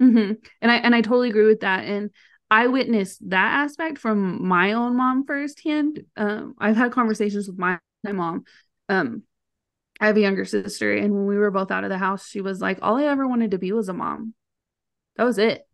Mhm. 0.01 0.37
And 0.61 0.71
I 0.71 0.77
and 0.77 0.95
I 0.95 1.01
totally 1.01 1.31
agree 1.31 1.47
with 1.47 1.61
that. 1.61 1.85
And 1.85 2.11
I 2.51 2.67
witnessed 2.67 3.29
that 3.31 3.65
aspect 3.65 3.99
from 3.99 4.47
my 4.47 4.73
own 4.73 4.97
mom 4.97 5.25
firsthand. 5.27 6.05
Um, 6.17 6.55
I've 6.59 6.77
had 6.77 6.93
conversations 6.93 7.49
with 7.49 7.59
my, 7.59 7.79
my 8.03 8.13
mom. 8.13 8.45
Um, 8.89 9.23
I 10.01 10.09
have 10.09 10.17
a 10.17 10.21
younger 10.21 10.45
sister, 10.47 10.95
and 10.95 11.15
when 11.15 11.27
we 11.27 11.39
were 11.39 11.51
both 11.53 11.71
out 11.71 11.85
of 11.85 11.91
the 11.91 11.99
house, 11.99 12.29
she 12.29 12.41
was 12.43 12.61
like, 12.61 12.79
"All 12.83 12.97
I 12.99 13.05
ever 13.05 13.29
wanted 13.29 13.53
to 13.53 13.59
be 13.59 13.73
was 13.73 13.89
a 13.91 13.95
mom. 13.95 14.35
That 15.17 15.25
was 15.25 15.39
it. 15.39 15.67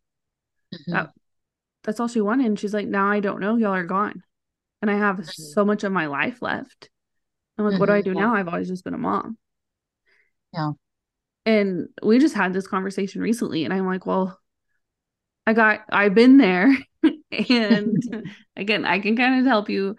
Mhm. 0.72 0.92
That 0.92 1.10
that's 1.84 2.00
all 2.00 2.08
she 2.08 2.20
wanted." 2.22 2.46
And 2.46 2.58
she's 2.60 2.74
like, 2.74 2.88
"Now 2.88 3.08
I 3.10 3.20
don't 3.20 3.40
know. 3.40 3.56
Y'all 3.56 3.74
are 3.74 3.84
gone, 3.84 4.22
and 4.82 4.90
I 4.90 4.96
have 4.98 5.26
Mhm. 5.26 5.26
so 5.26 5.64
much 5.64 5.84
of 5.84 5.92
my 5.92 6.06
life 6.06 6.42
left. 6.42 6.90
I'm 7.60 7.66
like, 7.72 7.78
what 7.80 7.86
do 7.86 7.92
I 7.92 8.00
Mhm. 8.00 8.04
do 8.04 8.14
Yeah. 8.14 8.26
now? 8.26 8.34
I've 8.34 8.48
always 8.48 8.68
just 8.68 8.84
been 8.84 8.94
a 8.94 8.98
mom." 8.98 9.38
Yeah. 10.52 10.72
And 11.46 11.88
we 12.02 12.18
just 12.18 12.34
had 12.34 12.52
this 12.52 12.66
conversation 12.66 13.20
recently, 13.22 13.64
and 13.64 13.72
I'm 13.72 13.86
like, 13.86 14.06
well, 14.06 14.38
I 15.46 15.52
got, 15.52 15.80
I've 15.90 16.14
been 16.14 16.36
there. 16.38 16.76
and 17.50 18.02
again, 18.56 18.84
I 18.84 19.00
can 19.00 19.16
kind 19.16 19.40
of 19.40 19.46
help 19.46 19.68
you 19.70 19.96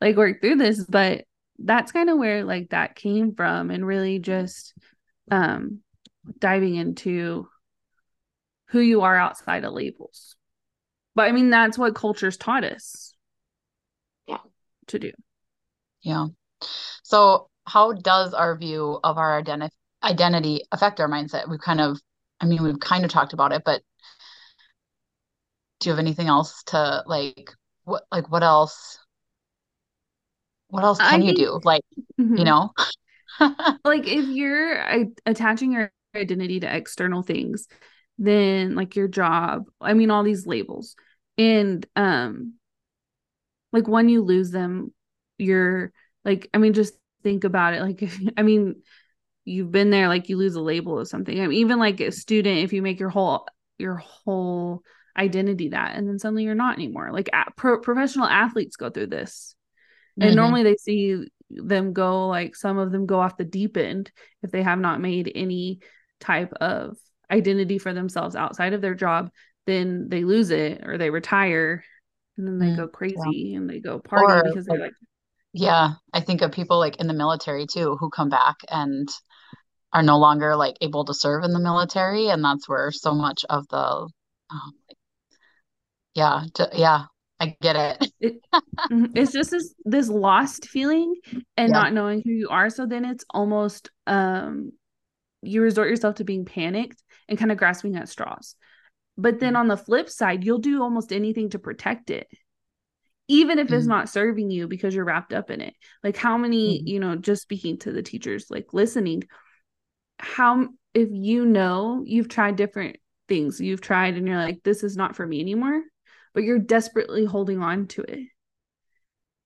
like 0.00 0.16
work 0.16 0.40
through 0.40 0.56
this, 0.56 0.84
but 0.84 1.24
that's 1.58 1.92
kind 1.92 2.10
of 2.10 2.18
where 2.18 2.44
like 2.44 2.70
that 2.70 2.96
came 2.96 3.34
from 3.34 3.70
and 3.70 3.86
really 3.86 4.18
just 4.18 4.74
um 5.30 5.80
diving 6.38 6.76
into 6.76 7.48
who 8.68 8.80
you 8.80 9.02
are 9.02 9.16
outside 9.16 9.64
of 9.64 9.72
labels. 9.72 10.36
But 11.14 11.28
I 11.28 11.32
mean 11.32 11.50
that's 11.50 11.78
what 11.78 11.94
culture's 11.94 12.36
taught 12.36 12.64
us. 12.64 13.14
Yeah. 14.26 14.38
To 14.88 14.98
do. 14.98 15.12
Yeah. 16.02 16.28
So 17.10 17.48
how 17.66 17.92
does 17.92 18.34
our 18.34 18.56
view 18.56 19.00
of 19.02 19.18
our 19.18 19.42
identi- 19.42 19.70
identity 20.02 20.62
affect 20.70 21.00
our 21.00 21.08
mindset? 21.08 21.50
We've 21.50 21.60
kind 21.60 21.80
of 21.80 22.00
I 22.40 22.46
mean 22.46 22.62
we've 22.62 22.78
kind 22.78 23.04
of 23.04 23.10
talked 23.10 23.32
about 23.32 23.52
it, 23.52 23.62
but 23.64 23.82
do 25.80 25.88
you 25.88 25.92
have 25.92 25.98
anything 25.98 26.28
else 26.28 26.62
to 26.68 27.02
like 27.06 27.50
what 27.82 28.04
like 28.12 28.30
what 28.30 28.44
else 28.44 28.98
what 30.68 30.84
else 30.84 30.98
can 30.98 31.20
I 31.20 31.24
you 31.24 31.34
think, 31.34 31.38
do? 31.38 31.60
Like, 31.64 31.82
mm-hmm. 32.20 32.36
you 32.36 32.44
know, 32.44 32.70
like 33.84 34.06
if 34.06 34.28
you're 34.28 34.80
uh, 34.80 35.04
attaching 35.26 35.72
your 35.72 35.92
identity 36.14 36.60
to 36.60 36.72
external 36.76 37.22
things, 37.22 37.66
then 38.18 38.76
like 38.76 38.94
your 38.94 39.08
job, 39.08 39.64
I 39.80 39.94
mean, 39.94 40.12
all 40.12 40.22
these 40.22 40.46
labels, 40.46 40.94
and 41.36 41.84
um, 41.96 42.54
like 43.72 43.88
when 43.88 44.08
you 44.08 44.22
lose 44.22 44.52
them, 44.52 44.94
you're 45.38 45.92
like, 46.24 46.48
I 46.54 46.58
mean, 46.58 46.72
just 46.72 46.94
think 47.22 47.44
about 47.44 47.74
it. 47.74 47.82
Like, 47.82 48.10
I 48.36 48.42
mean, 48.42 48.82
you've 49.44 49.72
been 49.72 49.90
there, 49.90 50.08
like 50.08 50.28
you 50.28 50.36
lose 50.36 50.54
a 50.54 50.60
label 50.60 50.92
or 50.92 51.04
something. 51.04 51.38
I 51.38 51.46
mean, 51.46 51.58
even 51.58 51.78
like 51.78 52.00
a 52.00 52.12
student, 52.12 52.58
if 52.58 52.72
you 52.72 52.82
make 52.82 53.00
your 53.00 53.10
whole 53.10 53.46
your 53.78 53.96
whole 53.96 54.82
identity 55.16 55.70
that, 55.70 55.96
and 55.96 56.08
then 56.08 56.18
suddenly 56.18 56.44
you're 56.44 56.54
not 56.54 56.76
anymore. 56.76 57.10
Like 57.12 57.30
a- 57.32 57.50
pro- 57.56 57.80
professional 57.80 58.26
athletes 58.26 58.76
go 58.76 58.90
through 58.90 59.08
this 59.08 59.54
and 60.18 60.30
mm-hmm. 60.30 60.36
normally 60.36 60.62
they 60.62 60.76
see 60.76 61.26
them 61.50 61.92
go 61.92 62.28
like 62.28 62.54
some 62.54 62.78
of 62.78 62.92
them 62.92 63.06
go 63.06 63.20
off 63.20 63.36
the 63.36 63.44
deep 63.44 63.76
end 63.76 64.12
if 64.42 64.50
they 64.50 64.62
have 64.62 64.78
not 64.78 65.00
made 65.00 65.30
any 65.34 65.80
type 66.20 66.52
of 66.60 66.96
identity 67.30 67.78
for 67.78 67.92
themselves 67.92 68.36
outside 68.36 68.72
of 68.72 68.80
their 68.80 68.94
job 68.94 69.30
then 69.66 70.08
they 70.08 70.24
lose 70.24 70.50
it 70.50 70.82
or 70.86 70.96
they 70.96 71.10
retire 71.10 71.82
and 72.36 72.46
then 72.46 72.58
they 72.58 72.66
mm, 72.66 72.76
go 72.76 72.88
crazy 72.88 73.16
yeah. 73.34 73.58
and 73.58 73.68
they 73.68 73.80
go 73.80 73.98
party 73.98 74.32
or, 74.32 74.44
because 74.44 74.64
they're 74.66 74.78
like 74.78 74.92
yeah 75.52 75.92
i 76.12 76.20
think 76.20 76.42
of 76.42 76.52
people 76.52 76.78
like 76.78 76.96
in 76.96 77.06
the 77.06 77.14
military 77.14 77.66
too 77.66 77.96
who 77.98 78.10
come 78.10 78.28
back 78.28 78.56
and 78.70 79.08
are 79.92 80.02
no 80.02 80.18
longer 80.18 80.54
like 80.56 80.76
able 80.80 81.04
to 81.04 81.14
serve 81.14 81.42
in 81.44 81.52
the 81.52 81.60
military 81.60 82.28
and 82.28 82.44
that's 82.44 82.68
where 82.68 82.90
so 82.92 83.14
much 83.14 83.44
of 83.50 83.66
the 83.68 84.08
um, 84.50 84.72
yeah 86.14 86.42
to, 86.54 86.68
yeah 86.74 87.04
I 87.40 87.56
get 87.62 87.74
it. 87.74 88.12
it 88.20 88.40
mm-hmm, 88.54 89.06
it's 89.14 89.32
just 89.32 89.50
this 89.50 89.74
this 89.84 90.08
lost 90.08 90.68
feeling 90.68 91.14
and 91.56 91.70
yeah. 91.70 91.80
not 91.80 91.94
knowing 91.94 92.20
who 92.22 92.32
you 92.32 92.48
are. 92.50 92.68
So 92.68 92.84
then 92.84 93.06
it's 93.06 93.24
almost 93.30 93.90
um 94.06 94.72
you 95.42 95.62
resort 95.62 95.88
yourself 95.88 96.16
to 96.16 96.24
being 96.24 96.44
panicked 96.44 97.02
and 97.28 97.38
kind 97.38 97.50
of 97.50 97.56
grasping 97.56 97.96
at 97.96 98.10
straws. 98.10 98.56
But 99.16 99.40
then 99.40 99.54
mm-hmm. 99.54 99.60
on 99.60 99.68
the 99.68 99.78
flip 99.78 100.10
side, 100.10 100.44
you'll 100.44 100.58
do 100.58 100.82
almost 100.82 101.12
anything 101.12 101.50
to 101.50 101.58
protect 101.58 102.10
it. 102.10 102.26
Even 103.30 103.58
if 103.58 103.66
mm-hmm. 103.68 103.76
it's 103.76 103.86
not 103.86 104.08
serving 104.08 104.50
you 104.50 104.68
because 104.68 104.94
you're 104.94 105.04
wrapped 105.04 105.32
up 105.32 105.50
in 105.50 105.60
it. 105.60 105.74
Like 106.02 106.16
how 106.16 106.36
many, 106.36 106.78
mm-hmm. 106.78 106.86
you 106.86 107.00
know, 107.00 107.16
just 107.16 107.42
speaking 107.42 107.78
to 107.78 107.92
the 107.92 108.02
teachers, 108.02 108.46
like 108.50 108.74
listening, 108.74 109.24
how 110.18 110.68
if 110.92 111.08
you 111.10 111.46
know 111.46 112.02
you've 112.04 112.28
tried 112.28 112.56
different 112.56 112.96
things, 113.28 113.60
you've 113.60 113.80
tried 113.80 114.16
and 114.16 114.26
you're 114.26 114.36
like, 114.36 114.62
this 114.62 114.82
is 114.82 114.96
not 114.96 115.16
for 115.16 115.26
me 115.26 115.40
anymore 115.40 115.82
but 116.34 116.44
you're 116.44 116.58
desperately 116.58 117.24
holding 117.24 117.62
on 117.62 117.86
to 117.88 118.02
it 118.02 118.20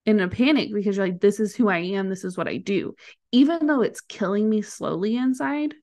in 0.05 0.19
a 0.19 0.27
panic 0.27 0.71
because 0.73 0.97
you're 0.97 1.05
like, 1.05 1.19
this 1.19 1.39
is 1.39 1.55
who 1.55 1.67
I 1.67 1.79
am, 1.79 2.09
this 2.09 2.23
is 2.23 2.37
what 2.37 2.47
I 2.47 2.57
do. 2.57 2.93
Even 3.31 3.65
though 3.65 3.81
it's 3.81 4.01
killing 4.01 4.49
me 4.49 4.61
slowly 4.61 5.15
inside, 5.15 5.73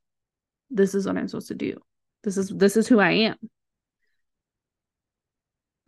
this 0.70 0.94
is 0.94 1.06
what 1.06 1.16
I'm 1.16 1.28
supposed 1.28 1.48
to 1.48 1.54
do. 1.54 1.78
This 2.22 2.36
is 2.36 2.48
this 2.50 2.76
is 2.76 2.86
who 2.86 3.00
I 3.00 3.10
am. 3.10 3.36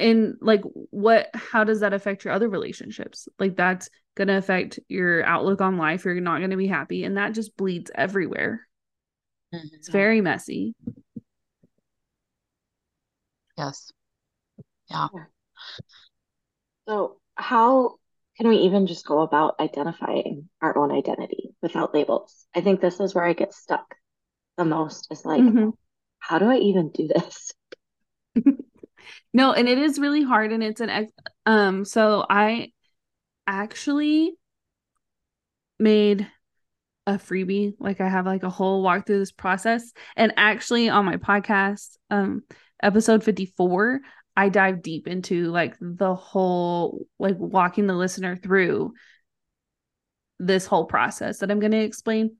And 0.01 0.35
like 0.41 0.63
what 0.91 1.31
how 1.35 1.65
does 1.65 1.81
that 1.81 1.95
affect 1.95 2.25
your 2.25 2.35
other 2.35 2.49
relationships? 2.49 3.29
Like 3.39 3.57
that's 3.57 3.89
gonna 4.17 4.37
affect 4.37 4.81
your 4.89 5.25
outlook 5.25 5.61
on 5.61 5.77
life. 5.77 6.05
You're 6.05 6.21
not 6.21 6.41
gonna 6.41 6.57
be 6.57 6.67
happy. 6.67 7.05
And 7.05 7.17
that 7.17 7.33
just 7.33 7.57
bleeds 7.57 7.91
everywhere. 7.95 8.67
Mm-hmm. 9.55 9.67
It's 9.73 9.89
very 9.89 10.21
messy. 10.21 10.75
Yes. 13.57 13.93
Yeah. 14.91 15.09
So, 16.89 17.19
how 17.37 17.97
can 18.37 18.49
we 18.49 18.57
even 18.59 18.87
just 18.87 19.07
go 19.07 19.21
about 19.21 19.55
identifying 19.61 20.49
our 20.61 20.77
own 20.77 20.91
identity 20.91 21.55
without 21.63 21.95
labels? 21.95 22.47
I 22.55 22.61
think 22.61 22.81
this 22.81 23.01
is 23.01 23.15
where 23.15 23.25
I 23.25 23.33
get 23.33 23.55
stuck 23.55 23.95
the 24.57 24.65
most 24.65 25.09
is 25.11 25.25
like, 25.25 25.41
mm-hmm. 25.41 25.71
how 26.19 26.39
do 26.39 26.47
I 26.47 26.57
even 26.59 26.91
do 26.91 27.09
this? 27.09 27.53
No, 29.33 29.53
and 29.53 29.69
it 29.69 29.79
is 29.79 29.99
really 29.99 30.23
hard 30.23 30.53
and 30.53 30.63
it's 30.63 30.81
an 30.81 30.91
ex- 30.91 31.13
um 31.47 31.85
so 31.85 32.25
I 32.29 32.73
actually 33.47 34.35
made 35.79 36.29
a 37.07 37.15
freebie 37.15 37.75
like 37.79 38.01
I 38.01 38.09
have 38.09 38.25
like 38.27 38.43
a 38.45 38.51
whole 38.51 38.83
walk 38.83 39.07
through 39.07 39.19
this 39.19 39.33
process 39.33 39.93
and 40.17 40.33
actually 40.39 40.89
on 40.89 41.05
my 41.05 41.17
podcast 41.17 41.97
um 42.11 42.43
episode 42.83 43.23
54 43.23 44.01
I 44.37 44.49
dive 44.49 44.83
deep 44.83 45.07
into 45.07 45.51
like 45.51 45.77
the 45.81 46.15
whole 46.15 47.07
like 47.19 47.37
walking 47.39 47.87
the 47.87 47.95
listener 47.95 48.37
through 48.37 48.95
this 50.39 50.67
whole 50.67 50.87
process 50.87 51.39
that 51.39 51.51
I'm 51.51 51.61
going 51.61 51.73
to 51.73 51.79
explain. 51.79 52.37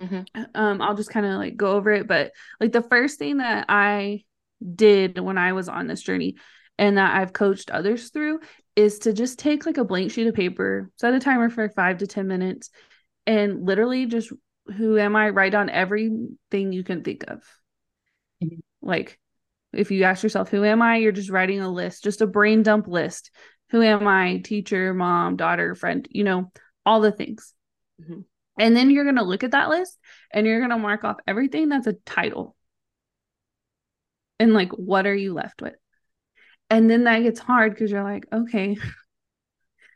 Mm-hmm. 0.00 0.42
Um, 0.54 0.82
I'll 0.82 0.94
just 0.94 1.10
kind 1.10 1.26
of 1.26 1.32
like 1.34 1.56
go 1.56 1.72
over 1.72 1.90
it, 1.92 2.06
but 2.06 2.32
like 2.60 2.72
the 2.72 2.82
first 2.82 3.18
thing 3.18 3.38
that 3.38 3.66
I 3.68 4.24
did 4.74 5.18
when 5.18 5.38
I 5.38 5.52
was 5.52 5.68
on 5.68 5.86
this 5.86 6.02
journey 6.02 6.36
and 6.78 6.98
that 6.98 7.16
I've 7.16 7.32
coached 7.32 7.70
others 7.70 8.10
through 8.10 8.40
is 8.74 9.00
to 9.00 9.12
just 9.12 9.38
take 9.38 9.66
like 9.66 9.78
a 9.78 9.84
blank 9.84 10.10
sheet 10.10 10.26
of 10.26 10.34
paper, 10.34 10.90
set 10.96 11.14
a 11.14 11.20
timer 11.20 11.48
for 11.48 11.68
five 11.70 11.98
to 11.98 12.06
10 12.06 12.26
minutes, 12.26 12.70
and 13.26 13.64
literally 13.64 14.06
just 14.06 14.32
who 14.76 14.98
am 14.98 15.14
I? 15.16 15.30
Write 15.30 15.52
down 15.52 15.70
everything 15.70 16.72
you 16.72 16.82
can 16.82 17.02
think 17.02 17.24
of. 17.28 17.42
Mm-hmm. 18.42 18.58
Like 18.82 19.18
if 19.72 19.90
you 19.90 20.04
ask 20.04 20.22
yourself, 20.22 20.50
who 20.50 20.64
am 20.64 20.82
I? 20.82 20.96
You're 20.96 21.12
just 21.12 21.30
writing 21.30 21.60
a 21.60 21.70
list, 21.70 22.04
just 22.04 22.20
a 22.20 22.26
brain 22.26 22.62
dump 22.62 22.86
list. 22.88 23.30
Who 23.70 23.82
am 23.82 24.06
I? 24.06 24.38
Teacher, 24.38 24.94
mom, 24.94 25.36
daughter, 25.36 25.74
friend, 25.74 26.06
you 26.10 26.24
know, 26.24 26.50
all 26.84 27.00
the 27.00 27.12
things. 27.12 27.52
Mm-hmm. 28.00 28.20
And 28.58 28.76
then 28.76 28.90
you're 28.90 29.04
going 29.04 29.16
to 29.16 29.22
look 29.22 29.44
at 29.44 29.50
that 29.50 29.68
list 29.68 29.98
and 30.32 30.46
you're 30.46 30.60
going 30.60 30.70
to 30.70 30.78
mark 30.78 31.04
off 31.04 31.18
everything 31.26 31.68
that's 31.68 31.86
a 31.86 31.94
title. 32.06 32.55
And 34.38 34.52
like, 34.52 34.70
what 34.72 35.06
are 35.06 35.14
you 35.14 35.32
left 35.32 35.62
with? 35.62 35.76
And 36.68 36.90
then 36.90 37.04
that 37.04 37.20
gets 37.20 37.40
hard 37.40 37.72
because 37.72 37.90
you're 37.90 38.02
like, 38.02 38.26
okay, 38.32 38.76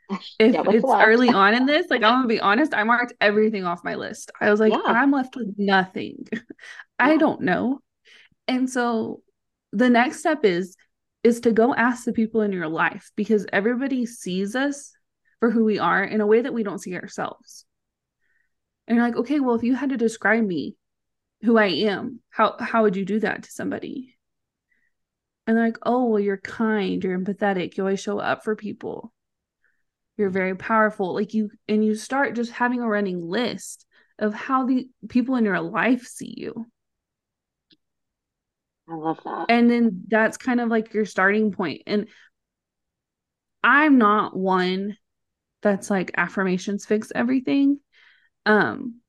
if 0.39 0.55
yeah, 0.55 0.63
it's 0.67 0.85
left? 0.85 1.07
early 1.07 1.29
on 1.31 1.55
in 1.55 1.67
this, 1.67 1.87
like 1.91 2.03
I'm 2.03 2.15
gonna 2.19 2.29
be 2.29 2.41
honest, 2.41 2.75
I 2.75 2.85
marked 2.85 3.15
everything 3.21 3.65
off 3.65 3.85
my 3.85 3.95
list. 3.97 4.31
I 4.41 4.51
was 4.51 4.61
like, 4.61 4.73
yeah. 4.73 4.81
I'm 4.85 5.11
left 5.11 5.37
with 5.37 5.55
nothing. 5.59 6.27
Yeah. 7.03 7.13
I 7.13 7.17
don't 7.17 7.41
know. 7.41 7.81
And 8.47 8.69
so 8.69 9.23
the 9.73 9.89
next 9.89 10.19
step 10.21 10.45
is 10.45 10.77
is 11.25 11.41
to 11.41 11.53
go 11.53 11.75
ask 11.75 12.05
the 12.05 12.13
people 12.13 12.43
in 12.43 12.53
your 12.53 12.69
life 12.69 13.11
because 13.17 13.47
everybody 13.53 14.05
sees 14.05 14.55
us 14.55 14.93
for 15.39 15.51
who 15.51 15.65
we 15.65 15.79
are 15.79 16.05
in 16.05 16.21
a 16.21 16.27
way 16.27 16.43
that 16.43 16.53
we 16.53 16.63
don't 16.63 16.79
see 16.79 16.95
ourselves. 16.95 17.65
And 18.87 18.97
you're 18.97 19.07
like, 19.07 19.17
okay, 19.17 19.41
well, 19.41 19.55
if 19.55 19.63
you 19.63 19.75
had 19.75 19.91
to 19.91 19.97
describe 19.97 20.45
me, 20.45 20.77
who 21.43 21.57
I 21.57 21.69
am, 21.69 22.21
how 22.29 22.57
how 22.61 22.83
would 22.83 22.97
you 22.97 23.05
do 23.07 23.21
that 23.21 23.45
to 23.45 23.51
somebody? 23.51 24.15
And 25.51 25.59
they're 25.59 25.67
like, 25.67 25.79
oh, 25.83 26.05
well, 26.05 26.21
you're 26.21 26.37
kind, 26.37 27.03
you're 27.03 27.19
empathetic, 27.19 27.77
you 27.77 27.83
always 27.83 27.99
show 27.99 28.21
up 28.21 28.45
for 28.45 28.55
people. 28.55 29.13
You're 30.17 30.31
very 30.31 30.55
powerful. 30.55 31.13
Like 31.13 31.35
you 31.35 31.51
and 31.67 31.85
you 31.85 31.97
start 31.97 32.37
just 32.37 32.53
having 32.53 32.81
a 32.81 32.89
running 32.89 33.21
list 33.21 33.85
of 34.21 34.33
how 34.33 34.65
the 34.65 34.89
people 35.09 35.35
in 35.35 35.45
your 35.45 35.61
life 35.61 36.05
see 36.05 36.33
you. 36.37 36.67
I 38.89 38.95
love 38.95 39.19
that. 39.25 39.47
And 39.49 39.69
then 39.69 40.05
that's 40.07 40.37
kind 40.37 40.61
of 40.61 40.69
like 40.69 40.95
your 40.95 41.05
starting 41.05 41.51
point. 41.51 41.83
And 41.85 42.07
I'm 43.65 43.99
not 43.99 44.37
one 44.37 44.97
that's 45.63 45.91
like 45.91 46.13
affirmations 46.17 46.87
fix 46.87 47.11
everything. 47.13 47.81
Um 48.47 49.01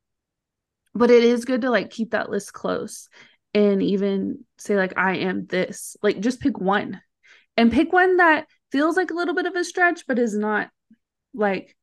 but 0.96 1.12
it 1.12 1.24
is 1.24 1.46
good 1.46 1.62
to 1.62 1.70
like 1.70 1.92
keep 1.92 2.12
that 2.12 2.32
list 2.32 2.52
close 2.52 3.10
and 3.54 3.82
even 3.82 4.46
say 4.58 4.76
like 4.76 4.98
I 4.98 5.18
am 5.18 5.46
this. 5.46 5.98
Like 6.02 6.20
just 6.20 6.40
pick 6.40 6.60
one. 6.60 7.02
And 7.58 7.72
pick 7.72 7.92
one 7.92 8.18
that 8.18 8.48
feels 8.72 8.96
like 8.96 9.12
a 9.12 9.14
little 9.14 9.36
bit 9.36 9.46
of 9.46 9.56
a 9.56 9.64
stretch 9.64 10.08
but 10.08 10.18
is 10.18 10.36
not 10.36 10.70
like 11.34 11.76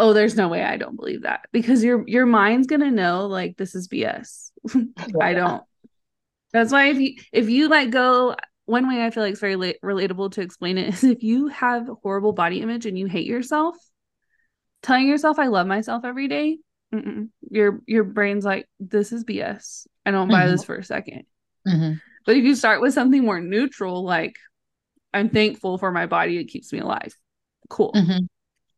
oh 0.00 0.12
there's 0.12 0.36
no 0.36 0.48
way 0.48 0.62
I 0.62 0.76
don't 0.76 0.96
believe 0.96 1.22
that 1.22 1.46
because 1.52 1.82
your 1.82 2.06
your 2.08 2.26
mind's 2.26 2.66
going 2.66 2.80
to 2.80 2.90
know 2.90 3.26
like 3.26 3.56
this 3.56 3.74
is 3.74 3.88
BS. 3.88 4.50
I 5.20 5.34
don't 5.34 5.62
that's 6.52 6.72
why 6.72 6.88
if 6.88 6.98
you 6.98 7.14
if 7.32 7.48
you 7.48 7.68
like 7.68 7.90
go 7.90 8.34
one 8.64 8.88
way 8.88 9.04
I 9.04 9.10
feel 9.10 9.22
like 9.22 9.32
it's 9.32 9.40
very 9.40 9.56
la- 9.56 9.72
relatable 9.82 10.32
to 10.32 10.40
explain 10.40 10.78
it 10.78 10.94
is 10.94 11.04
if 11.04 11.22
you 11.22 11.48
have 11.48 11.88
horrible 12.02 12.32
body 12.32 12.60
image 12.60 12.86
and 12.86 12.98
you 12.98 13.06
hate 13.06 13.26
yourself, 13.26 13.76
telling 14.82 15.08
yourself 15.08 15.38
I 15.38 15.46
love 15.46 15.66
myself 15.66 16.04
every 16.04 16.28
day, 16.28 16.58
your 17.50 17.80
your 17.86 18.04
brain's 18.04 18.44
like 18.44 18.66
this 18.80 19.12
is 19.12 19.24
BS. 19.24 19.86
I 20.04 20.10
don't 20.10 20.28
buy 20.28 20.42
mm-hmm. 20.42 20.52
this 20.52 20.64
for 20.64 20.76
a 20.76 20.80
2nd 20.80 21.24
mm-hmm. 21.66 21.92
But 22.24 22.36
if 22.36 22.44
you 22.44 22.54
start 22.54 22.80
with 22.80 22.94
something 22.94 23.24
more 23.24 23.40
neutral, 23.40 24.04
like 24.04 24.34
I'm 25.12 25.30
thankful 25.30 25.78
for 25.78 25.90
my 25.90 26.06
body, 26.06 26.38
it 26.38 26.44
keeps 26.44 26.72
me 26.72 26.80
alive. 26.80 27.14
Cool. 27.68 27.92
Mm-hmm. 27.92 28.26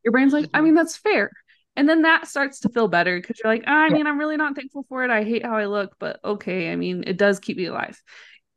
Your 0.05 0.13
brain's 0.13 0.33
like, 0.33 0.49
I 0.55 0.61
mean, 0.61 0.75
that's 0.75 0.97
fair. 0.97 1.31
And 1.77 1.89
then 1.89 2.03
that 2.03 2.27
starts 2.27 2.61
to 2.61 2.69
feel 2.69 2.89
better 2.89 3.19
because 3.19 3.41
you're 3.43 3.53
like, 3.53 3.65
oh, 3.67 3.73
I 3.73 3.89
yeah. 3.89 3.95
mean, 3.95 4.07
I'm 4.07 4.19
really 4.19 4.37
not 4.37 4.57
thankful 4.57 4.85
for 4.89 5.05
it. 5.05 5.11
I 5.11 5.25
hate 5.25 5.45
how 5.45 5.57
I 5.57 5.67
look, 5.67 5.97
but 5.99 6.21
okay. 6.25 6.71
I 6.71 6.77
mean, 6.77 7.05
it 7.07 7.17
does 7.17 7.39
keep 7.39 7.57
me 7.57 7.67
alive. 7.67 8.01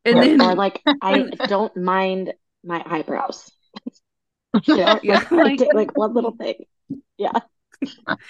And 0.05 0.17
then, 0.21 0.41
or 0.41 0.55
like, 0.55 0.81
I 1.01 1.23
don't 1.47 1.75
mind 1.77 2.33
my 2.63 2.83
eyebrows. 2.85 3.51
yeah, 4.63 4.99
yeah. 5.03 5.25
Like, 5.31 5.61
like 5.73 5.97
one 5.97 6.13
little 6.13 6.35
thing. 6.35 6.65
Yeah. 7.17 7.39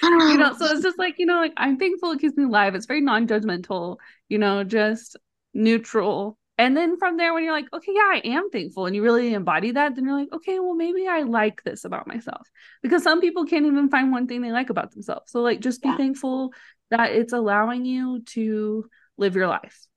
You 0.02 0.38
know, 0.38 0.54
so 0.58 0.66
it's 0.66 0.84
just 0.84 1.00
like, 1.00 1.16
you 1.18 1.26
know, 1.26 1.38
like 1.38 1.54
I'm 1.58 1.78
thankful 1.78 2.12
it 2.12 2.20
keeps 2.20 2.38
me 2.38 2.46
alive. 2.46 2.76
It's 2.76 2.86
very 2.86 3.02
non 3.02 3.28
judgmental, 3.28 3.98
you 4.30 4.38
know, 4.38 4.64
just 4.64 5.18
neutral 5.54 6.38
and 6.58 6.78
then 6.78 6.98
from 6.98 7.18
there, 7.18 7.34
when 7.34 7.44
you're 7.44 7.54
like, 7.54 7.72
okay, 7.74 7.92
yeah, 7.96 8.12
I 8.14 8.22
am 8.26 8.50
thankful, 8.52 8.86
and 8.86 8.96
you 8.96 9.02
really 9.02 9.34
embody 9.34 9.72
that, 9.72 9.96
then 9.96 10.06
you're 10.06 10.20
like, 10.20 10.32
okay, 10.32 10.60
well, 10.60 10.76
maybe 10.76 11.08
I 11.08 11.24
like 11.24 11.64
this 11.64 11.84
about 11.84 12.08
myself. 12.08 12.48
Because 12.84 13.02
some 13.02 13.22
people 13.22 13.46
can't 13.46 13.66
even 13.66 13.90
find 13.90 14.12
one 14.12 14.28
thing 14.28 14.42
they 14.42 14.52
like 14.52 14.70
about 14.70 14.92
themselves. 14.92 15.32
So, 15.32 15.42
like, 15.42 15.62
just 15.62 15.82
be 15.82 15.90
yeah. 15.90 15.98
thankful 15.98 16.54
that 16.92 17.14
it's 17.14 17.34
allowing 17.34 17.86
you 17.86 18.22
to 18.28 18.86
live 19.18 19.36
your 19.36 19.48
life. 19.48 19.88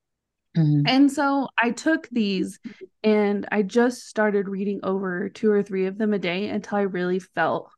Mm-hmm. 0.57 0.83
And 0.87 1.13
so 1.13 1.49
I 1.63 1.73
took 1.73 2.09
these 2.09 2.59
and 3.05 3.47
I 3.53 3.61
just 3.61 4.07
started 4.09 4.49
reading 4.49 4.81
over 4.83 5.29
two 5.29 5.51
or 5.51 5.63
three 5.63 5.85
of 5.85 5.99
them 5.99 6.15
a 6.15 6.19
day 6.19 6.49
until 6.49 6.79
I 6.79 6.83
really 6.83 7.19
felt 7.19 7.71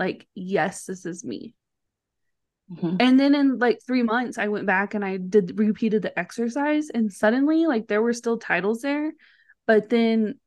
like, 0.00 0.26
yes, 0.34 0.86
this 0.86 1.06
is 1.06 1.24
me. 1.24 1.54
Mm-hmm. 2.72 2.96
And 2.98 3.20
then 3.20 3.34
in 3.34 3.58
like 3.58 3.80
three 3.86 4.02
months, 4.02 4.38
I 4.38 4.48
went 4.48 4.66
back 4.66 4.94
and 4.94 5.04
I 5.04 5.18
did 5.18 5.58
repeated 5.58 6.02
the 6.02 6.18
exercise, 6.18 6.88
and 6.88 7.12
suddenly, 7.12 7.66
like, 7.66 7.86
there 7.86 8.02
were 8.02 8.12
still 8.12 8.38
titles 8.38 8.80
there, 8.80 9.12
but 9.66 9.90
then 9.90 10.40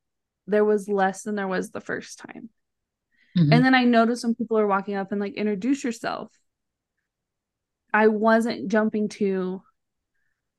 there 0.47 0.65
was 0.65 0.89
less 0.89 1.23
than 1.23 1.35
there 1.35 1.47
was 1.47 1.69
the 1.71 1.79
first 1.79 2.19
time. 2.19 2.49
Mm-hmm. 3.37 3.53
And 3.53 3.65
then 3.65 3.75
I 3.75 3.83
noticed 3.83 4.25
when 4.25 4.35
people 4.35 4.57
are 4.57 4.67
walking 4.67 4.95
up 4.95 5.11
and 5.11 5.21
like, 5.21 5.35
introduce 5.35 5.83
yourself, 5.83 6.31
I 7.93 8.07
wasn't 8.07 8.69
jumping 8.69 9.09
to, 9.09 9.61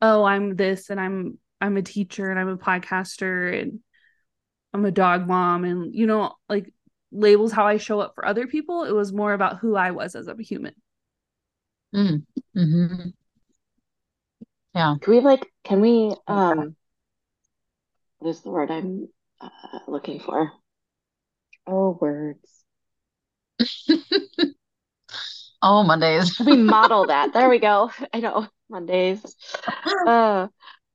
oh, 0.01 0.25
I'm 0.25 0.57
this 0.57 0.91
and 0.91 1.01
I'm 1.01 1.39
I'm 1.61 1.77
a 1.77 1.83
teacher 1.83 2.31
and 2.31 2.39
I'm 2.39 2.49
a 2.49 2.59
podcaster 2.59 3.61
and 3.61 3.81
I'm 4.75 4.85
a 4.85 4.91
dog 4.91 5.27
mom 5.27 5.65
and 5.65 5.95
you 5.95 6.07
know 6.07 6.35
like 6.49 6.74
labels 7.15 7.53
how 7.53 7.67
I 7.67 7.79
show 7.79 8.01
up 8.01 8.15
for 8.15 8.27
other 8.27 8.47
people. 8.47 8.85
It 8.85 8.93
was 8.93 9.13
more 9.13 9.33
about 9.33 9.59
who 9.59 9.77
I 9.77 9.93
was 9.93 10.15
as 10.15 10.29
a 10.29 10.37
human. 10.39 10.75
Mm. 11.95 12.25
hmm 12.55 13.09
Yeah. 14.75 14.97
Can 15.01 15.13
we 15.15 15.21
like, 15.21 15.47
can 15.63 15.81
we, 15.81 16.15
um, 16.27 16.75
what 18.19 18.31
is 18.31 18.41
the 18.41 18.51
word 18.51 18.71
I'm 18.71 19.09
uh, 19.41 19.49
looking 19.87 20.19
for? 20.19 20.51
Oh, 21.67 21.97
words. 22.01 22.65
oh, 25.63 25.85
Mondays. 25.85 26.39
we 26.41 26.57
model 26.57 27.05
that? 27.07 27.33
There 27.33 27.49
we 27.49 27.59
go. 27.59 27.91
I 28.13 28.21
know. 28.21 28.49
Mondays. 28.69 29.25
Uh, 30.07 30.49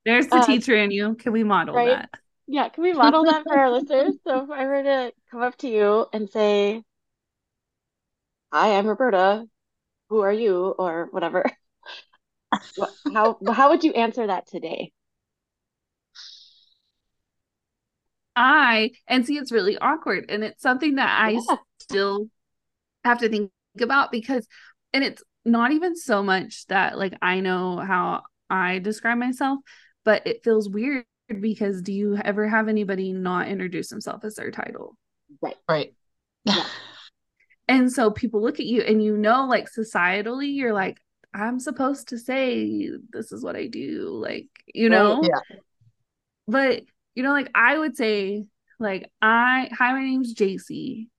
There's 0.04 0.28
the 0.28 0.36
uh, 0.36 0.46
teacher 0.46 0.74
in 0.74 0.90
you. 0.90 1.14
Can 1.14 1.32
we 1.32 1.42
model 1.42 1.74
right? 1.74 1.88
that? 1.88 2.10
Yeah, 2.52 2.68
can 2.68 2.82
we 2.82 2.92
model 2.92 3.24
that 3.24 3.44
for 3.44 3.56
our 3.56 3.70
listeners? 3.72 4.14
So 4.26 4.44
if 4.44 4.50
I 4.50 4.66
were 4.66 4.82
to 4.82 5.12
come 5.30 5.42
up 5.42 5.56
to 5.58 5.68
you 5.68 6.06
and 6.12 6.28
say, 6.28 6.82
Hi, 8.52 8.76
I'm 8.76 8.86
Roberta 8.86 9.46
who 10.10 10.20
are 10.20 10.32
you 10.32 10.74
or 10.78 11.08
whatever 11.12 11.44
how 13.14 13.38
how 13.52 13.70
would 13.70 13.84
you 13.84 13.92
answer 13.92 14.26
that 14.26 14.46
today 14.46 14.92
i 18.36 18.90
and 19.06 19.24
see 19.24 19.36
it's 19.38 19.52
really 19.52 19.78
awkward 19.78 20.26
and 20.28 20.44
it's 20.44 20.60
something 20.60 20.96
that 20.96 21.16
i 21.18 21.30
yeah. 21.30 21.56
still 21.78 22.26
have 23.04 23.18
to 23.18 23.28
think 23.28 23.50
about 23.80 24.10
because 24.10 24.46
and 24.92 25.04
it's 25.04 25.22
not 25.44 25.70
even 25.70 25.96
so 25.96 26.22
much 26.22 26.66
that 26.66 26.98
like 26.98 27.14
i 27.22 27.40
know 27.40 27.78
how 27.78 28.22
i 28.50 28.80
describe 28.80 29.16
myself 29.16 29.60
but 30.04 30.26
it 30.26 30.42
feels 30.42 30.68
weird 30.68 31.04
because 31.40 31.82
do 31.82 31.92
you 31.92 32.16
ever 32.16 32.48
have 32.48 32.68
anybody 32.68 33.12
not 33.12 33.48
introduce 33.48 33.88
themselves 33.88 34.24
as 34.24 34.34
their 34.34 34.50
title 34.50 34.96
right 35.42 35.56
right 35.68 35.94
yeah. 36.44 36.64
And 37.70 37.92
so 37.92 38.10
people 38.10 38.42
look 38.42 38.58
at 38.58 38.66
you 38.66 38.82
and 38.82 39.00
you 39.00 39.16
know, 39.16 39.46
like 39.46 39.68
societally, 39.70 40.52
you're 40.56 40.72
like, 40.72 40.98
I'm 41.32 41.60
supposed 41.60 42.08
to 42.08 42.18
say 42.18 42.90
this 43.12 43.30
is 43.30 43.44
what 43.44 43.54
I 43.54 43.68
do. 43.68 44.08
Like, 44.08 44.48
you 44.74 44.88
know? 44.88 45.22
Yeah. 45.22 45.56
But, 46.48 46.82
you 47.14 47.22
know, 47.22 47.30
like 47.30 47.48
I 47.54 47.78
would 47.78 47.96
say, 47.96 48.44
like, 48.80 49.08
I, 49.22 49.68
hi, 49.70 49.92
my 49.92 50.00
name's 50.00 50.32
Jacy. 50.32 51.10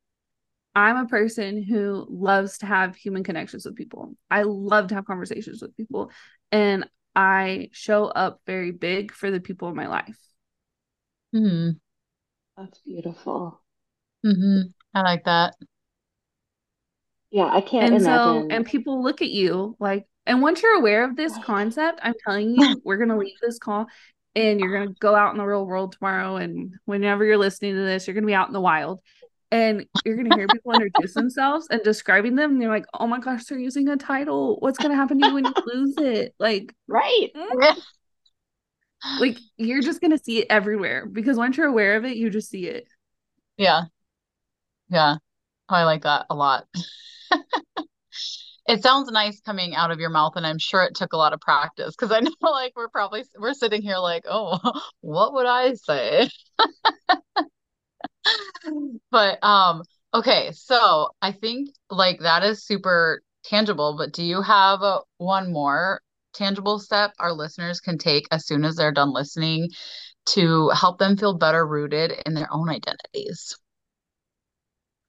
I'm 0.76 0.98
a 0.98 1.08
person 1.08 1.64
who 1.64 2.06
loves 2.10 2.58
to 2.58 2.66
have 2.66 2.98
human 2.98 3.24
connections 3.24 3.64
with 3.64 3.78
people. 3.78 4.18
I 4.30 4.42
love 4.44 4.90
to 4.90 4.96
have 4.96 5.06
conversations 5.06 5.62
with 5.62 5.78
people. 5.78 6.12
And 6.52 6.86
I 7.16 7.70
show 7.72 8.06
up 8.06 8.42
very 8.46 8.72
big 8.72 9.12
for 9.12 9.32
the 9.32 9.40
people 9.40 9.70
in 9.70 9.76
my 9.76 9.88
life. 9.88 10.18
Hmm. 11.34 11.72
That's 12.58 12.80
beautiful. 12.80 13.62
Mm-hmm. 14.26 14.70
I 14.94 15.02
like 15.02 15.26
that. 15.26 15.56
Yeah, 17.32 17.50
I 17.52 17.62
can't 17.62 17.94
and 17.94 18.02
imagine. 18.02 18.50
so 18.50 18.56
and 18.56 18.66
people 18.66 19.02
look 19.02 19.22
at 19.22 19.30
you 19.30 19.76
like 19.80 20.06
and 20.26 20.42
once 20.42 20.62
you're 20.62 20.78
aware 20.78 21.04
of 21.04 21.16
this 21.16 21.34
concept, 21.44 22.00
I'm 22.04 22.14
telling 22.26 22.56
you, 22.56 22.82
we're 22.86 22.98
gonna 22.98 23.18
leave 23.18 23.38
this 23.42 23.58
call 23.58 23.88
and 24.36 24.60
you're 24.60 24.72
gonna 24.72 24.96
go 25.00 25.16
out 25.16 25.32
in 25.32 25.38
the 25.38 25.46
real 25.46 25.66
world 25.66 25.94
tomorrow. 25.94 26.36
And 26.36 26.76
whenever 26.86 27.26
you're 27.26 27.38
listening 27.38 27.76
to 27.76 27.82
this, 27.82 28.06
you're 28.06 28.14
gonna 28.14 28.28
be 28.28 28.34
out 28.34 28.48
in 28.48 28.54
the 28.54 28.62
wild 28.62 29.00
and 29.52 29.86
you're 30.06 30.16
gonna 30.16 30.36
hear 30.36 30.48
people 30.48 30.74
introduce 30.74 31.14
themselves 31.14 31.68
and 31.70 31.84
describing 31.84 32.36
them. 32.36 32.52
And 32.52 32.62
you're 32.62 32.72
like, 32.72 32.86
oh 32.94 33.08
my 33.08 33.20
gosh, 33.20 33.46
they're 33.46 33.60
using 33.60 33.90
a 33.90 33.98
title. 33.98 34.58
What's 34.60 34.78
gonna 34.78 34.96
happen 34.96 35.20
to 35.20 35.28
you 35.28 35.34
when 35.34 35.46
you 35.46 35.54
lose 35.66 35.96
it? 35.98 36.34
Like, 36.40 36.74
right. 36.88 37.30
Mm? 37.36 37.78
like 39.20 39.38
you're 39.58 39.82
just 39.82 40.02
gonna 40.02 40.18
see 40.18 40.40
it 40.40 40.48
everywhere 40.50 41.06
because 41.06 41.38
once 41.38 41.58
you're 41.58 41.68
aware 41.68 41.98
of 41.98 42.06
it, 42.06 42.18
you 42.18 42.30
just 42.30 42.50
see 42.50 42.68
it. 42.68 42.88
Yeah. 43.58 43.84
Yeah. 44.90 45.18
I 45.70 45.84
like 45.84 46.04
that 46.04 46.26
a 46.30 46.36
lot. 46.36 46.66
it 48.68 48.84
sounds 48.84 49.12
nice 49.12 49.42
coming 49.42 49.76
out 49.76 49.92
of 49.92 50.00
your 50.00 50.10
mouth 50.10 50.34
and 50.36 50.46
i'm 50.46 50.58
sure 50.58 50.84
it 50.84 50.96
took 50.96 51.14
a 51.14 51.18
lot 51.18 51.34
of 51.34 51.40
practice 51.40 51.96
because 51.96 52.12
i 52.12 52.20
know 52.22 52.32
like 52.42 52.74
we're 52.76 52.90
probably 52.90 53.24
we're 53.40 53.54
sitting 53.54 53.82
here 53.82 53.98
like 53.98 54.24
oh 54.30 54.60
what 55.02 55.34
would 55.34 55.46
i 55.46 55.74
say 55.74 56.30
but 59.12 59.44
um 59.44 59.84
okay 60.14 60.52
so 60.54 61.10
i 61.22 61.32
think 61.32 61.70
like 61.90 62.20
that 62.20 62.44
is 62.44 62.64
super 62.64 63.22
tangible 63.44 63.96
but 63.98 64.14
do 64.14 64.24
you 64.24 64.42
have 64.42 64.82
a, 64.82 65.00
one 65.18 65.52
more 65.52 66.02
tangible 66.34 66.80
step 66.80 67.12
our 67.20 67.34
listeners 67.34 67.80
can 67.80 67.98
take 67.98 68.28
as 68.32 68.46
soon 68.46 68.64
as 68.64 68.76
they're 68.76 68.92
done 68.92 69.12
listening 69.12 69.70
to 70.26 70.70
help 70.70 71.00
them 71.00 71.18
feel 71.18 71.38
better 71.38 71.66
rooted 71.66 72.14
in 72.26 72.34
their 72.34 72.48
own 72.54 72.70
identities 72.70 73.58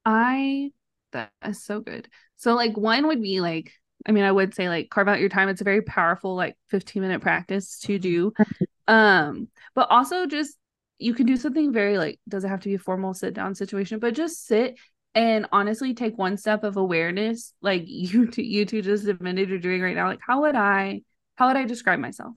i 0.05 0.71
that 1.13 1.31
is 1.45 1.63
so 1.63 1.81
good. 1.81 2.09
So 2.37 2.55
like 2.55 2.77
one 2.77 3.07
would 3.07 3.23
be 3.23 3.41
like 3.41 3.73
I 4.07 4.13
mean 4.13 4.25
I 4.25 4.33
would 4.33 4.55
say 4.55 4.69
like 4.69 4.91
carve 4.91 5.09
out 5.09 5.21
your 5.21 5.29
time. 5.29 5.49
It's 5.49 5.61
a 5.61 5.65
very 5.65 5.83
powerful 5.83 6.35
like 6.35 6.57
15 6.69 7.03
minute 7.03 7.21
practice 7.21 7.79
to 7.81 7.99
do. 7.99 8.33
Um 8.89 9.47
but 9.77 9.89
also 9.91 10.27
just 10.27 10.59
you 10.99 11.15
can 11.15 11.27
do 11.27 11.37
something 11.37 11.73
very 11.73 11.99
like 11.99 12.21
doesn't 12.29 12.51
have 12.51 12.61
to 12.61 12.69
be 12.69 12.75
a 12.75 12.79
formal 12.79 13.15
sit 13.15 13.35
down 13.35 13.55
situation, 13.55 13.99
but 13.99 14.15
just 14.15 14.47
sit 14.47 14.79
and 15.15 15.47
honestly 15.53 15.95
take 15.95 16.17
one 16.17 16.37
step 16.37 16.65
of 16.65 16.77
awareness 16.77 17.53
like 17.61 17.83
you 17.87 18.27
two, 18.27 18.43
you 18.43 18.65
two 18.65 18.83
just 18.83 19.07
admitted 19.07 19.51
you're 19.51 19.59
doing 19.59 19.83
right 19.83 19.95
now 19.95 20.09
like 20.09 20.21
how 20.27 20.43
would 20.43 20.55
I 20.55 21.03
how 21.35 21.49
would 21.49 21.57
I 21.57 21.65
describe 21.65 21.99
myself? 21.99 22.35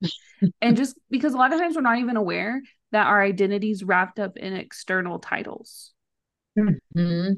and 0.60 0.76
just 0.76 0.96
because 1.10 1.34
a 1.34 1.36
lot 1.36 1.52
of 1.52 1.58
times 1.58 1.74
we're 1.74 1.82
not 1.82 1.98
even 1.98 2.16
aware 2.16 2.60
that 2.92 3.06
our 3.06 3.22
identities 3.22 3.84
wrapped 3.84 4.18
up 4.18 4.36
in 4.36 4.54
external 4.54 5.18
titles. 5.18 5.92
Mm-hmm 6.58 7.32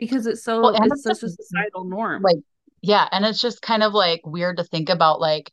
because 0.00 0.26
it's 0.26 0.42
so 0.42 0.62
well, 0.62 0.78
it's 0.82 1.02
such 1.02 1.22
a 1.22 1.28
societal 1.28 1.84
norm 1.84 2.22
like 2.22 2.38
yeah 2.80 3.06
and 3.12 3.24
it's 3.24 3.40
just 3.40 3.62
kind 3.62 3.82
of 3.82 3.92
like 3.92 4.22
weird 4.24 4.56
to 4.56 4.64
think 4.64 4.88
about 4.88 5.20
like 5.20 5.52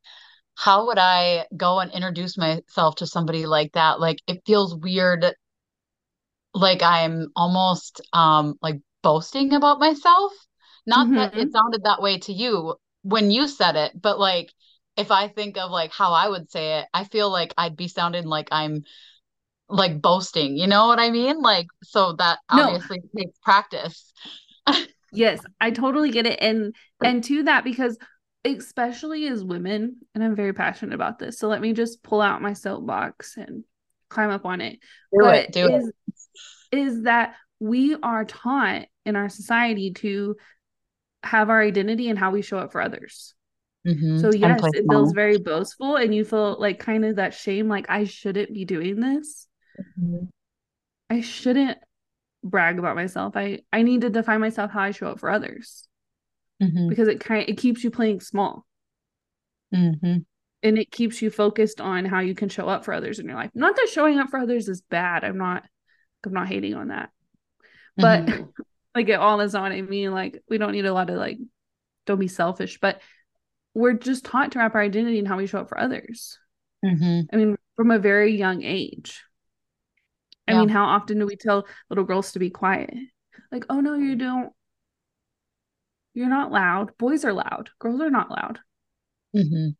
how 0.57 0.87
would 0.87 0.97
i 0.97 1.45
go 1.55 1.79
and 1.79 1.91
introduce 1.91 2.37
myself 2.37 2.95
to 2.95 3.07
somebody 3.07 3.45
like 3.45 3.71
that 3.73 3.99
like 3.99 4.17
it 4.27 4.41
feels 4.45 4.75
weird 4.75 5.25
like 6.53 6.81
i'm 6.81 7.27
almost 7.35 8.01
um 8.13 8.55
like 8.61 8.79
boasting 9.03 9.53
about 9.53 9.79
myself 9.79 10.33
not 10.85 11.07
mm-hmm. 11.07 11.15
that 11.15 11.37
it 11.37 11.51
sounded 11.51 11.83
that 11.83 12.01
way 12.01 12.17
to 12.17 12.33
you 12.33 12.75
when 13.03 13.31
you 13.31 13.47
said 13.47 13.75
it 13.75 13.91
but 13.99 14.19
like 14.19 14.51
if 14.95 15.11
i 15.11 15.27
think 15.27 15.57
of 15.57 15.69
like 15.71 15.93
how 15.93 16.13
i 16.13 16.27
would 16.27 16.49
say 16.51 16.79
it 16.79 16.87
i 16.93 17.03
feel 17.03 17.29
like 17.29 17.53
i'd 17.57 17.77
be 17.77 17.87
sounding 17.87 18.25
like 18.25 18.47
i'm 18.51 18.83
like 19.69 20.01
boasting. 20.01 20.57
You 20.57 20.67
know 20.67 20.87
what 20.87 20.99
I 20.99 21.09
mean? 21.09 21.41
Like, 21.41 21.67
so 21.83 22.13
that 22.13 22.39
No. 22.53 22.63
obviously 22.63 23.01
takes 23.15 23.37
practice. 23.39 24.13
Yes, 25.13 25.41
I 25.59 25.71
totally 25.71 26.11
get 26.11 26.25
it. 26.25 26.39
And 26.41 26.75
and 27.03 27.23
to 27.25 27.43
that 27.43 27.63
because 27.63 27.97
especially 28.47 29.27
as 29.27 29.43
women, 29.43 29.97
and 30.13 30.23
I'm 30.23 30.35
very 30.35 30.53
passionate 30.53 30.95
about 30.95 31.19
this. 31.19 31.39
So 31.39 31.47
let 31.47 31.61
me 31.61 31.73
just 31.73 32.03
pull 32.03 32.21
out 32.21 32.41
my 32.41 32.53
soapbox 32.53 33.37
and 33.37 33.63
climb 34.09 34.29
up 34.29 34.45
on 34.45 34.61
it. 34.61 34.79
Do 35.11 35.19
but 35.21 35.35
it. 35.35 35.51
Do 35.51 35.67
it. 35.67 35.73
is, 35.73 35.91
is 36.71 37.03
that 37.03 37.35
we 37.59 37.95
are 37.95 38.25
taught 38.25 38.85
in 39.05 39.15
our 39.15 39.29
society 39.29 39.91
to 39.93 40.35
have 41.23 41.49
our 41.49 41.61
identity 41.61 42.09
and 42.09 42.17
how 42.17 42.31
we 42.31 42.41
show 42.41 42.57
up 42.57 42.71
for 42.71 42.81
others. 42.81 43.33
Mhm. 43.85 44.19
So 44.19 44.31
yes, 44.31 44.61
it 44.73 44.85
feels 44.89 45.13
very 45.13 45.37
boastful 45.37 45.95
and 45.95 46.13
you 46.13 46.25
feel 46.25 46.59
like 46.59 46.79
kind 46.79 47.05
of 47.05 47.15
that 47.15 47.33
shame 47.33 47.67
like 47.67 47.89
I 47.89 48.03
shouldn't 48.03 48.53
be 48.53 48.65
doing 48.65 48.99
this. 48.99 49.47
Mhm. 49.99 50.29
I 51.09 51.21
shouldn't 51.21 51.77
brag 52.43 52.79
about 52.79 52.95
myself. 52.95 53.35
I 53.35 53.61
I 53.71 53.81
need 53.81 54.01
to 54.01 54.09
define 54.09 54.41
myself 54.41 54.71
how 54.71 54.81
I 54.81 54.91
show 54.91 55.07
up 55.07 55.19
for 55.19 55.29
others 55.29 55.87
Mhm. 56.61 56.89
because 56.89 57.07
it 57.07 57.19
kind 57.19 57.47
it 57.47 57.57
keeps 57.57 57.83
you 57.83 57.91
playing 57.91 58.19
small 58.19 58.65
Mhm. 59.73 60.25
and 60.63 60.77
it 60.77 60.89
keeps 60.91 61.21
you 61.21 61.29
focused 61.29 61.79
on 61.81 62.05
how 62.05 62.19
you 62.19 62.33
can 62.33 62.49
show 62.49 62.67
up 62.67 62.83
for 62.85 62.93
others 62.93 63.19
in 63.19 63.27
your 63.27 63.35
life. 63.35 63.51
Not 63.53 63.75
that 63.75 63.89
showing 63.89 64.17
up 64.17 64.29
for 64.29 64.39
others 64.39 64.67
is 64.67 64.81
bad. 64.81 65.23
I'm 65.23 65.37
not 65.37 65.63
I'm 66.25 66.33
not 66.33 66.47
hating 66.47 66.73
on 66.73 66.87
that. 66.89 67.09
But 67.95 68.25
Mhm. 68.25 68.53
like 68.95 69.09
it 69.09 69.13
all 69.19 69.39
is 69.41 69.55
on 69.55 69.71
I 69.71 69.81
mean. 69.81 70.11
Like 70.11 70.43
we 70.49 70.57
don't 70.57 70.71
need 70.71 70.85
a 70.85 70.93
lot 70.93 71.09
of 71.09 71.17
like 71.17 71.37
don't 72.05 72.19
be 72.19 72.27
selfish, 72.27 72.79
but 72.79 73.01
we're 73.73 73.93
just 73.93 74.25
taught 74.25 74.51
to 74.53 74.59
wrap 74.59 74.73
our 74.75 74.81
identity 74.81 75.19
in 75.19 75.25
how 75.25 75.37
we 75.37 75.45
show 75.45 75.59
up 75.59 75.69
for 75.69 75.77
others. 75.79 76.39
Mhm. 76.83 77.27
I 77.31 77.35
mean, 77.35 77.57
from 77.75 77.91
a 77.91 77.99
very 77.99 78.35
young 78.35 78.63
age. 78.63 79.23
I 80.47 80.53
Yeah. 80.53 80.59
mean, 80.61 80.69
how 80.69 80.85
often 80.85 81.19
do 81.19 81.25
we 81.27 81.35
tell 81.35 81.67
little 81.89 82.05
girls 82.05 82.31
to 82.31 82.39
be 82.39 82.49
quiet? 82.49 82.93
Like, 83.51 83.65
oh 83.69 83.81
no, 83.81 83.93
you 83.95 84.15
don't. 84.15 84.51
You're 86.17 86.29
not 86.29 86.51
loud. 86.51 86.97
Boys 86.97 87.23
are 87.25 87.31
loud. 87.31 87.69
Girls 87.77 88.01
are 88.01 88.09
not 88.09 88.31
loud. 88.31 88.57
Mhm. 89.35 89.75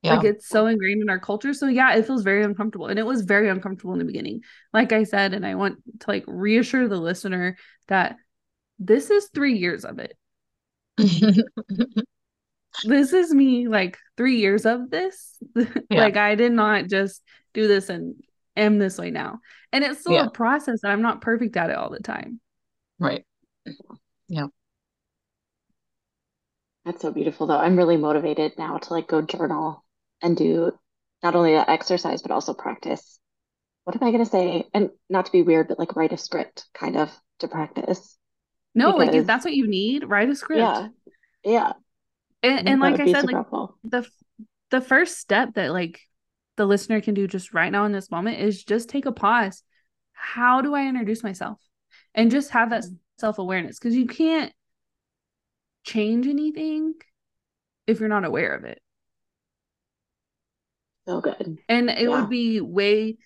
Yeah. 0.00 0.14
Like 0.14 0.24
it's 0.24 0.48
so 0.48 0.66
ingrained 0.68 1.02
in 1.02 1.10
our 1.10 1.18
culture. 1.18 1.52
So 1.52 1.66
yeah, 1.66 1.94
it 1.94 2.06
feels 2.06 2.22
very 2.22 2.42
uncomfortable. 2.42 2.86
And 2.86 2.98
it 2.98 3.04
was 3.04 3.20
very 3.22 3.50
uncomfortable 3.50 3.92
in 3.92 3.98
the 3.98 4.06
beginning. 4.06 4.40
Like 4.72 4.92
I 4.92 5.04
said, 5.04 5.34
and 5.34 5.44
I 5.44 5.54
want 5.56 5.82
to 6.00 6.06
like 6.08 6.24
reassure 6.26 6.88
the 6.88 6.96
listener 6.96 7.58
that 7.88 8.16
this 8.78 9.10
is 9.10 9.28
three 9.34 9.58
years 9.58 9.84
of 9.84 9.98
it. 9.98 10.16
This 12.84 13.12
is 13.12 13.32
me 13.32 13.68
like 13.68 13.98
three 14.16 14.38
years 14.38 14.64
of 14.64 14.90
this. 14.90 15.38
like 15.90 16.16
I 16.16 16.36
did 16.36 16.52
not 16.52 16.88
just 16.88 17.22
do 17.52 17.68
this 17.68 17.90
and 17.90 18.14
am 18.56 18.78
this 18.78 18.96
way 18.98 19.10
now. 19.10 19.40
And 19.72 19.84
it's 19.84 20.00
still 20.00 20.14
Yeah. 20.14 20.26
a 20.26 20.30
process 20.30 20.82
and 20.82 20.90
I'm 20.92 21.02
not 21.02 21.20
perfect 21.20 21.56
at 21.56 21.70
it 21.70 21.76
all 21.76 21.90
the 21.90 22.00
time. 22.00 22.40
Right. 22.98 23.24
That's 26.84 27.00
so 27.00 27.12
beautiful, 27.12 27.46
though. 27.46 27.58
I'm 27.58 27.76
really 27.76 27.96
motivated 27.96 28.52
now 28.58 28.78
to 28.78 28.92
like 28.92 29.08
go 29.08 29.22
journal 29.22 29.84
and 30.22 30.36
do 30.36 30.72
not 31.22 31.34
only 31.34 31.54
that 31.54 31.68
exercise, 31.68 32.20
but 32.20 32.30
also 32.30 32.52
practice. 32.52 33.18
What 33.84 33.96
am 33.96 34.06
I 34.06 34.10
going 34.10 34.24
to 34.24 34.30
say? 34.30 34.64
And 34.74 34.90
not 35.08 35.26
to 35.26 35.32
be 35.32 35.42
weird, 35.42 35.68
but 35.68 35.78
like 35.78 35.96
write 35.96 36.12
a 36.12 36.18
script 36.18 36.66
kind 36.74 36.96
of 36.96 37.10
to 37.40 37.48
practice. 37.48 38.16
No, 38.74 38.90
like 38.90 39.14
if 39.14 39.26
that's 39.26 39.44
what 39.44 39.54
you 39.54 39.66
need, 39.66 40.04
write 40.08 40.28
a 40.28 40.34
script. 40.34 40.60
Yeah. 40.60 40.88
Yeah. 41.44 41.72
And, 42.42 42.68
and 42.68 42.80
like 42.80 43.00
I 43.00 43.06
said, 43.06 43.20
super 43.20 43.26
like 43.26 43.34
helpful. 43.36 43.78
the 43.84 44.06
the 44.70 44.80
first 44.80 45.18
step 45.18 45.54
that 45.54 45.72
like 45.72 46.00
the 46.56 46.66
listener 46.66 47.00
can 47.00 47.14
do 47.14 47.26
just 47.26 47.54
right 47.54 47.70
now 47.70 47.84
in 47.84 47.92
this 47.92 48.10
moment 48.10 48.40
is 48.40 48.62
just 48.62 48.88
take 48.88 49.06
a 49.06 49.12
pause. 49.12 49.62
How 50.12 50.60
do 50.60 50.74
I 50.74 50.86
introduce 50.86 51.22
myself? 51.22 51.58
And 52.14 52.30
just 52.30 52.50
have 52.50 52.70
that 52.70 52.82
mm. 52.82 52.96
Mhm. 53.16 53.20
self-awareness 53.20 53.78
because 53.78 53.94
you 53.94 54.06
can't 54.06 54.52
change 55.84 56.26
anything 56.26 56.94
if 57.86 58.00
you're 58.00 58.08
not 58.08 58.24
aware 58.24 58.54
of 58.54 58.64
it. 58.64 58.80
So 61.06 61.20
good. 61.20 61.58
And 61.68 61.90
it 61.90 62.02
Yeah. 62.02 62.08
would 62.08 62.30
be 62.30 62.60
way 62.60 63.18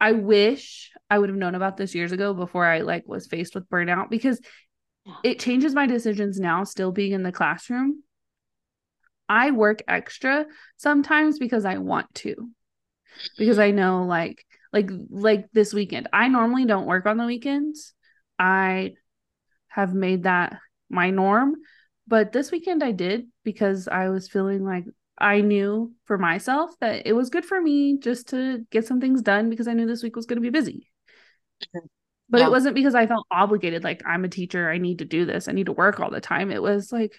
I 0.00 0.12
wish 0.12 0.90
I 1.08 1.18
would 1.18 1.28
have 1.28 1.38
known 1.38 1.54
about 1.54 1.76
this 1.76 1.94
years 1.94 2.10
ago 2.10 2.34
before 2.34 2.66
I 2.66 2.80
like 2.80 3.04
was 3.06 3.28
faced 3.28 3.54
with 3.54 3.68
burnout 3.68 4.10
because 4.10 4.40
Yeah. 5.06 5.14
it 5.22 5.38
changes 5.38 5.74
my 5.74 5.86
decisions 5.86 6.40
now 6.40 6.64
still 6.64 6.90
being 6.90 7.12
in 7.12 7.22
the 7.22 7.30
classroom. 7.32 8.02
I 9.28 9.52
work 9.52 9.82
extra 9.86 10.46
sometimes 10.76 11.38
because 11.38 11.64
I 11.64 11.78
want 11.78 12.12
to. 12.16 12.50
Because 13.38 13.58
I 13.58 13.70
know 13.70 14.04
like 14.04 14.44
like 14.72 14.90
like 15.08 15.50
this 15.52 15.72
weekend. 15.72 16.08
I 16.12 16.28
normally 16.28 16.64
don't 16.64 16.86
work 16.86 17.06
on 17.06 17.16
the 17.16 17.26
weekends. 17.26 17.94
I 18.42 18.94
have 19.68 19.94
made 19.94 20.24
that 20.24 20.58
my 20.90 21.10
norm, 21.10 21.54
but 22.08 22.32
this 22.32 22.50
weekend 22.50 22.82
I 22.82 22.90
did 22.92 23.28
because 23.44 23.88
I 23.88 24.08
was 24.08 24.28
feeling 24.28 24.64
like 24.64 24.84
I 25.16 25.40
knew 25.40 25.92
for 26.06 26.18
myself 26.18 26.72
that 26.80 27.06
it 27.06 27.12
was 27.12 27.30
good 27.30 27.44
for 27.44 27.60
me 27.60 27.98
just 27.98 28.30
to 28.30 28.66
get 28.70 28.86
some 28.86 29.00
things 29.00 29.22
done 29.22 29.48
because 29.48 29.68
I 29.68 29.74
knew 29.74 29.86
this 29.86 30.02
week 30.02 30.16
was 30.16 30.26
going 30.26 30.42
to 30.42 30.42
be 30.42 30.50
busy. 30.50 30.90
But 32.28 32.40
Yeah. 32.40 32.46
it 32.46 32.50
wasn't 32.50 32.74
because 32.74 32.94
I 32.94 33.06
felt 33.06 33.26
obligated, 33.30 33.84
like 33.84 34.02
I'm 34.06 34.24
a 34.24 34.28
teacher, 34.28 34.70
I 34.70 34.78
need 34.78 34.98
to 34.98 35.04
do 35.04 35.24
this, 35.24 35.48
I 35.48 35.52
need 35.52 35.66
to 35.66 35.72
work 35.72 36.00
all 36.00 36.10
the 36.10 36.20
time. 36.20 36.50
It 36.50 36.62
was 36.62 36.90
like, 36.90 37.14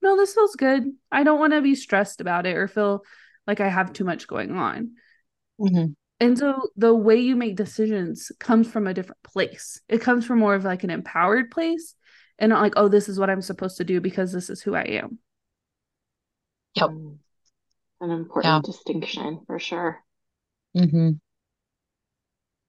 no, 0.00 0.16
this 0.16 0.34
feels 0.34 0.56
good. 0.56 0.84
I 1.10 1.24
don't 1.24 1.38
want 1.38 1.52
to 1.52 1.60
be 1.60 1.74
stressed 1.74 2.20
about 2.20 2.46
it 2.46 2.56
or 2.56 2.68
feel 2.68 3.04
like 3.46 3.60
I 3.60 3.68
have 3.68 3.92
too 3.92 4.04
much 4.04 4.26
going 4.26 4.52
on. 4.52 4.92
Mhm. 5.58 5.94
And 6.22 6.38
so 6.38 6.68
the 6.76 6.94
way 6.94 7.16
you 7.16 7.34
make 7.34 7.56
decisions 7.56 8.30
comes 8.38 8.70
from 8.70 8.86
a 8.86 8.94
different 8.94 9.20
place. 9.24 9.80
It 9.88 10.00
comes 10.02 10.24
from 10.24 10.38
more 10.38 10.54
of 10.54 10.62
like 10.62 10.84
an 10.84 10.90
empowered 10.90 11.50
place 11.50 11.96
and 12.38 12.50
not 12.50 12.62
like, 12.62 12.74
oh, 12.76 12.86
this 12.86 13.08
is 13.08 13.18
what 13.18 13.28
I'm 13.28 13.42
supposed 13.42 13.78
to 13.78 13.84
do 13.84 14.00
because 14.00 14.32
this 14.32 14.48
is 14.48 14.62
who 14.62 14.76
I 14.76 14.82
am. 14.82 15.18
Yep. 16.76 16.90
Mm. 16.90 17.18
An 18.02 18.10
important 18.10 18.64
distinction 18.64 19.40
for 19.48 19.58
sure. 19.58 20.00
mm-hmm 20.76 21.10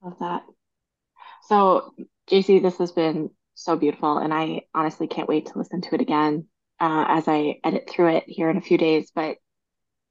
Love 0.02 0.20
that. 0.20 0.44
So, 1.44 1.94
Jacy, 2.28 2.58
this 2.58 2.80
has 2.80 2.92
been 2.92 3.30
so 3.54 3.76
beautiful, 3.76 4.18
and 4.18 4.34
I 4.34 4.64
honestly 4.74 5.08
can't 5.08 5.30
wait 5.30 5.46
to 5.48 5.58
listen 5.60 5.82
to 5.82 5.96
it 5.96 6.02
again 6.02 6.48
uh, 6.80 7.06
as 7.08 7.28
I 7.28 7.60
edit 7.64 7.88
through 7.90 8.16
it 8.18 8.24
here 8.26 8.50
in 8.50 8.58
a 8.58 8.62
few 8.62 8.80
days. 8.80 9.12
But 9.14 9.38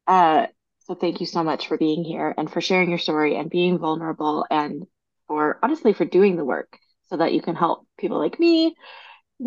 uh, 0.07 0.47
so 0.85 0.95
thank 0.95 1.21
you 1.21 1.27
so 1.27 1.45
much 1.45 1.69
for 1.69 1.77
being 1.77 2.05
here 2.05 2.35
and 2.37 2.51
for 2.51 2.61
sharing 2.61 2.91
your 2.91 2.99
story 2.99 3.37
and 3.37 3.51
being 3.51 3.79
vulnerable 3.79 4.47
and 4.51 4.87
for 5.29 5.59
honestly 5.63 5.93
for 5.93 6.05
doing 6.05 6.37
the 6.37 6.45
work 6.45 6.79
so 7.05 7.17
that 7.17 7.33
you 7.33 7.41
can 7.41 7.55
help 7.55 7.87
people 7.99 8.19
like 8.19 8.39
me, 8.41 8.67
you 8.67 8.75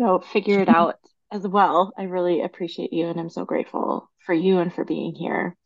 know, 0.00 0.18
figure 0.18 0.60
it 0.60 0.68
out 0.80 0.96
as 1.32 1.46
well. 1.46 1.92
I 1.98 2.04
really 2.04 2.42
appreciate 2.42 2.92
you, 2.92 3.06
and 3.06 3.18
I'm 3.20 3.30
so 3.30 3.44
grateful 3.44 4.10
for 4.24 4.34
you 4.34 4.58
and 4.58 4.72
for 4.72 4.84
being 4.84 5.14
here. 5.14 5.56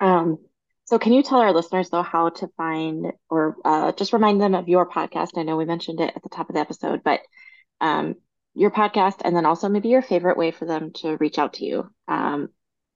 Um, 0.00 0.38
so 0.84 0.98
can 0.98 1.12
you 1.12 1.22
tell 1.22 1.40
our 1.40 1.52
listeners 1.52 1.90
though 1.90 2.02
how 2.02 2.30
to 2.30 2.48
find 2.56 3.12
or 3.28 3.56
uh, 3.64 3.92
just 3.92 4.12
remind 4.12 4.40
them 4.40 4.54
of 4.54 4.68
your 4.68 4.88
podcast? 4.88 5.36
I 5.36 5.42
know 5.42 5.56
we 5.56 5.64
mentioned 5.64 6.00
it 6.00 6.12
at 6.16 6.22
the 6.22 6.28
top 6.28 6.48
of 6.48 6.54
the 6.54 6.60
episode, 6.60 7.02
but 7.04 7.20
um, 7.80 8.14
your 8.54 8.70
podcast 8.70 9.20
and 9.24 9.36
then 9.36 9.46
also 9.46 9.68
maybe 9.68 9.88
your 9.88 10.02
favorite 10.02 10.38
way 10.38 10.50
for 10.50 10.64
them 10.64 10.92
to 10.94 11.16
reach 11.18 11.38
out 11.38 11.54
to 11.54 11.64
you. 11.64 11.90
Um, 12.08 12.48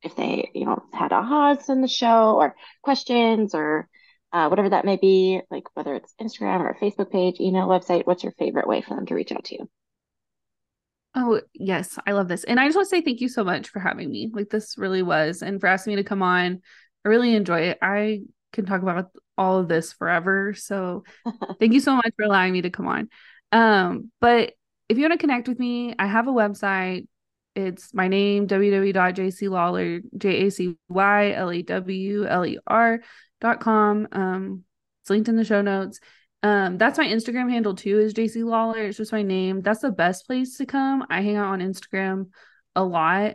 if 0.03 0.17
they, 0.17 0.51
you 0.55 0.65
know, 0.65 0.83
had 0.93 1.13
ahas 1.13 1.69
in 1.69 1.81
the 1.81 1.89
show 1.89 2.37
or 2.37 2.55
questions 2.83 3.55
or 3.55 3.89
uh, 4.33 4.49
whatever 4.49 4.71
that 4.71 4.85
may 4.85 4.97
be, 4.97 5.41
like 5.51 5.65
whether 5.75 5.95
it's 5.95 6.15
Instagram 6.21 6.61
or 6.61 6.77
Facebook 6.81 7.11
page, 7.11 7.39
email, 7.41 7.69
website, 7.69 8.07
what's 8.07 8.23
your 8.23 8.33
favorite 8.33 8.67
way 8.67 8.81
for 8.81 8.95
them 8.95 9.07
to 9.07 9.15
reach 9.15 9.33
out 9.33 9.45
to 9.45 9.57
you? 9.57 9.69
Oh, 11.15 11.43
yes, 11.53 11.99
I 12.07 12.13
love 12.13 12.29
this. 12.29 12.45
And 12.45 12.59
I 12.59 12.67
just 12.67 12.77
want 12.77 12.89
to 12.89 12.97
say 12.97 13.03
thank 13.03 13.21
you 13.21 13.29
so 13.29 13.45
much 13.45 13.69
for 13.69 13.81
having 13.81 14.11
me. 14.11 14.31
Like 14.33 14.49
this 14.49 14.79
really 14.79 15.03
was 15.03 15.43
and 15.43 15.61
for 15.61 15.67
asking 15.67 15.93
me 15.93 16.03
to 16.03 16.09
come 16.09 16.23
on. 16.23 16.63
I 17.05 17.09
really 17.09 17.35
enjoy 17.35 17.61
it. 17.63 17.79
I 17.83 18.23
can 18.53 18.65
talk 18.65 18.81
about 18.83 19.11
all 19.37 19.59
of 19.59 19.69
this 19.69 19.93
forever. 19.93 20.55
So 20.55 21.05
thank 21.61 21.75
you 21.75 21.81
so 21.81 21.95
much 21.95 22.13
for 22.17 22.25
allowing 22.25 22.53
me 22.53 22.63
to 22.63 22.71
come 22.71 22.89
on. 22.89 23.09
Um, 23.51 24.11
but 24.21 24.55
if 24.89 24.97
you 24.97 25.03
want 25.03 25.13
to 25.13 25.19
connect 25.19 25.49
with 25.49 25.59
me, 25.59 25.95
I 25.99 26.07
have 26.07 26.29
a 26.29 26.33
website. 26.33 27.07
It's 27.55 27.93
my 27.93 28.09
name, 28.09 28.47
www.jacylawler, 28.47 30.03
J-A-C-Y-L-A-W-L-E-R 30.17 30.71
dot 33.41 33.61
com. 33.61 34.09
Um, 34.13 34.65
it's 35.03 35.11
linked 35.11 35.29
in 35.29 35.37
the 35.37 35.45
show 35.45 35.61
notes. 35.61 36.01
Um, 36.43 36.79
that's 36.79 36.99
my 36.99 37.07
Instagram 37.07 37.51
handle 37.51 37.75
too, 37.75 37.99
is 38.01 38.15
Jacy 38.15 38.43
Lawler. 38.43 38.87
It's 38.87 38.97
just 38.97 39.13
my 39.13 39.23
name. 39.23 39.61
That's 39.61 39.81
the 39.81 39.93
best 39.93 40.27
place 40.27 40.57
to 40.57 40.67
come. 40.67 41.05
I 41.09 41.21
hang 41.21 41.37
out 41.37 41.53
on 41.53 41.61
Instagram 41.61 42.31
a 42.75 42.83
lot. 42.83 43.35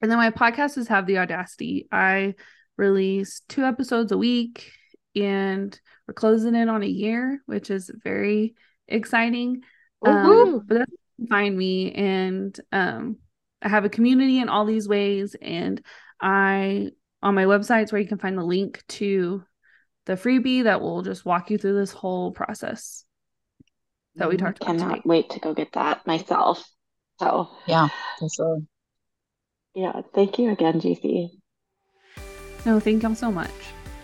And 0.00 0.10
then 0.10 0.18
my 0.18 0.30
podcast 0.30 0.78
is 0.78 0.88
Have 0.88 1.06
the 1.06 1.18
Audacity. 1.18 1.86
I 1.92 2.34
release 2.76 3.42
two 3.48 3.64
episodes 3.64 4.12
a 4.12 4.18
week 4.18 4.72
and 5.14 5.78
we're 6.06 6.14
closing 6.14 6.54
in 6.54 6.68
on 6.68 6.82
a 6.82 6.86
year, 6.86 7.42
which 7.46 7.70
is 7.70 7.90
very 8.02 8.54
exciting. 8.86 9.62
Um, 10.04 10.62
but 10.66 10.78
that's 10.78 10.90
where 10.90 10.92
you 10.92 10.98
can 10.98 11.07
find 11.28 11.56
me 11.56 11.92
and 11.92 12.58
um 12.72 13.16
I 13.60 13.68
have 13.68 13.84
a 13.84 13.88
community 13.88 14.38
in 14.38 14.48
all 14.48 14.64
these 14.64 14.88
ways 14.88 15.34
and 15.40 15.82
I 16.20 16.90
on 17.22 17.34
my 17.34 17.44
websites 17.44 17.90
where 17.90 18.00
you 18.00 18.06
can 18.06 18.18
find 18.18 18.38
the 18.38 18.44
link 18.44 18.84
to 18.88 19.42
the 20.06 20.14
freebie 20.14 20.64
that 20.64 20.80
will 20.80 21.02
just 21.02 21.24
walk 21.24 21.50
you 21.50 21.58
through 21.58 21.74
this 21.78 21.92
whole 21.92 22.30
process 22.32 23.04
that 24.16 24.28
we 24.28 24.34
I 24.34 24.38
talked 24.38 24.58
about 24.62 24.78
cannot 24.78 24.94
today. 24.94 25.02
wait 25.04 25.30
to 25.30 25.40
go 25.40 25.54
get 25.54 25.72
that 25.72 26.06
myself. 26.06 26.64
So, 27.20 27.50
Yeah, 27.66 27.88
for 28.18 28.28
sure. 28.28 28.60
yeah, 29.74 30.02
thank 30.14 30.38
you 30.38 30.50
again, 30.50 30.80
Jacy. 30.80 31.40
No, 32.64 32.80
thank 32.80 33.02
you 33.02 33.14
so 33.14 33.30
much. 33.30 33.50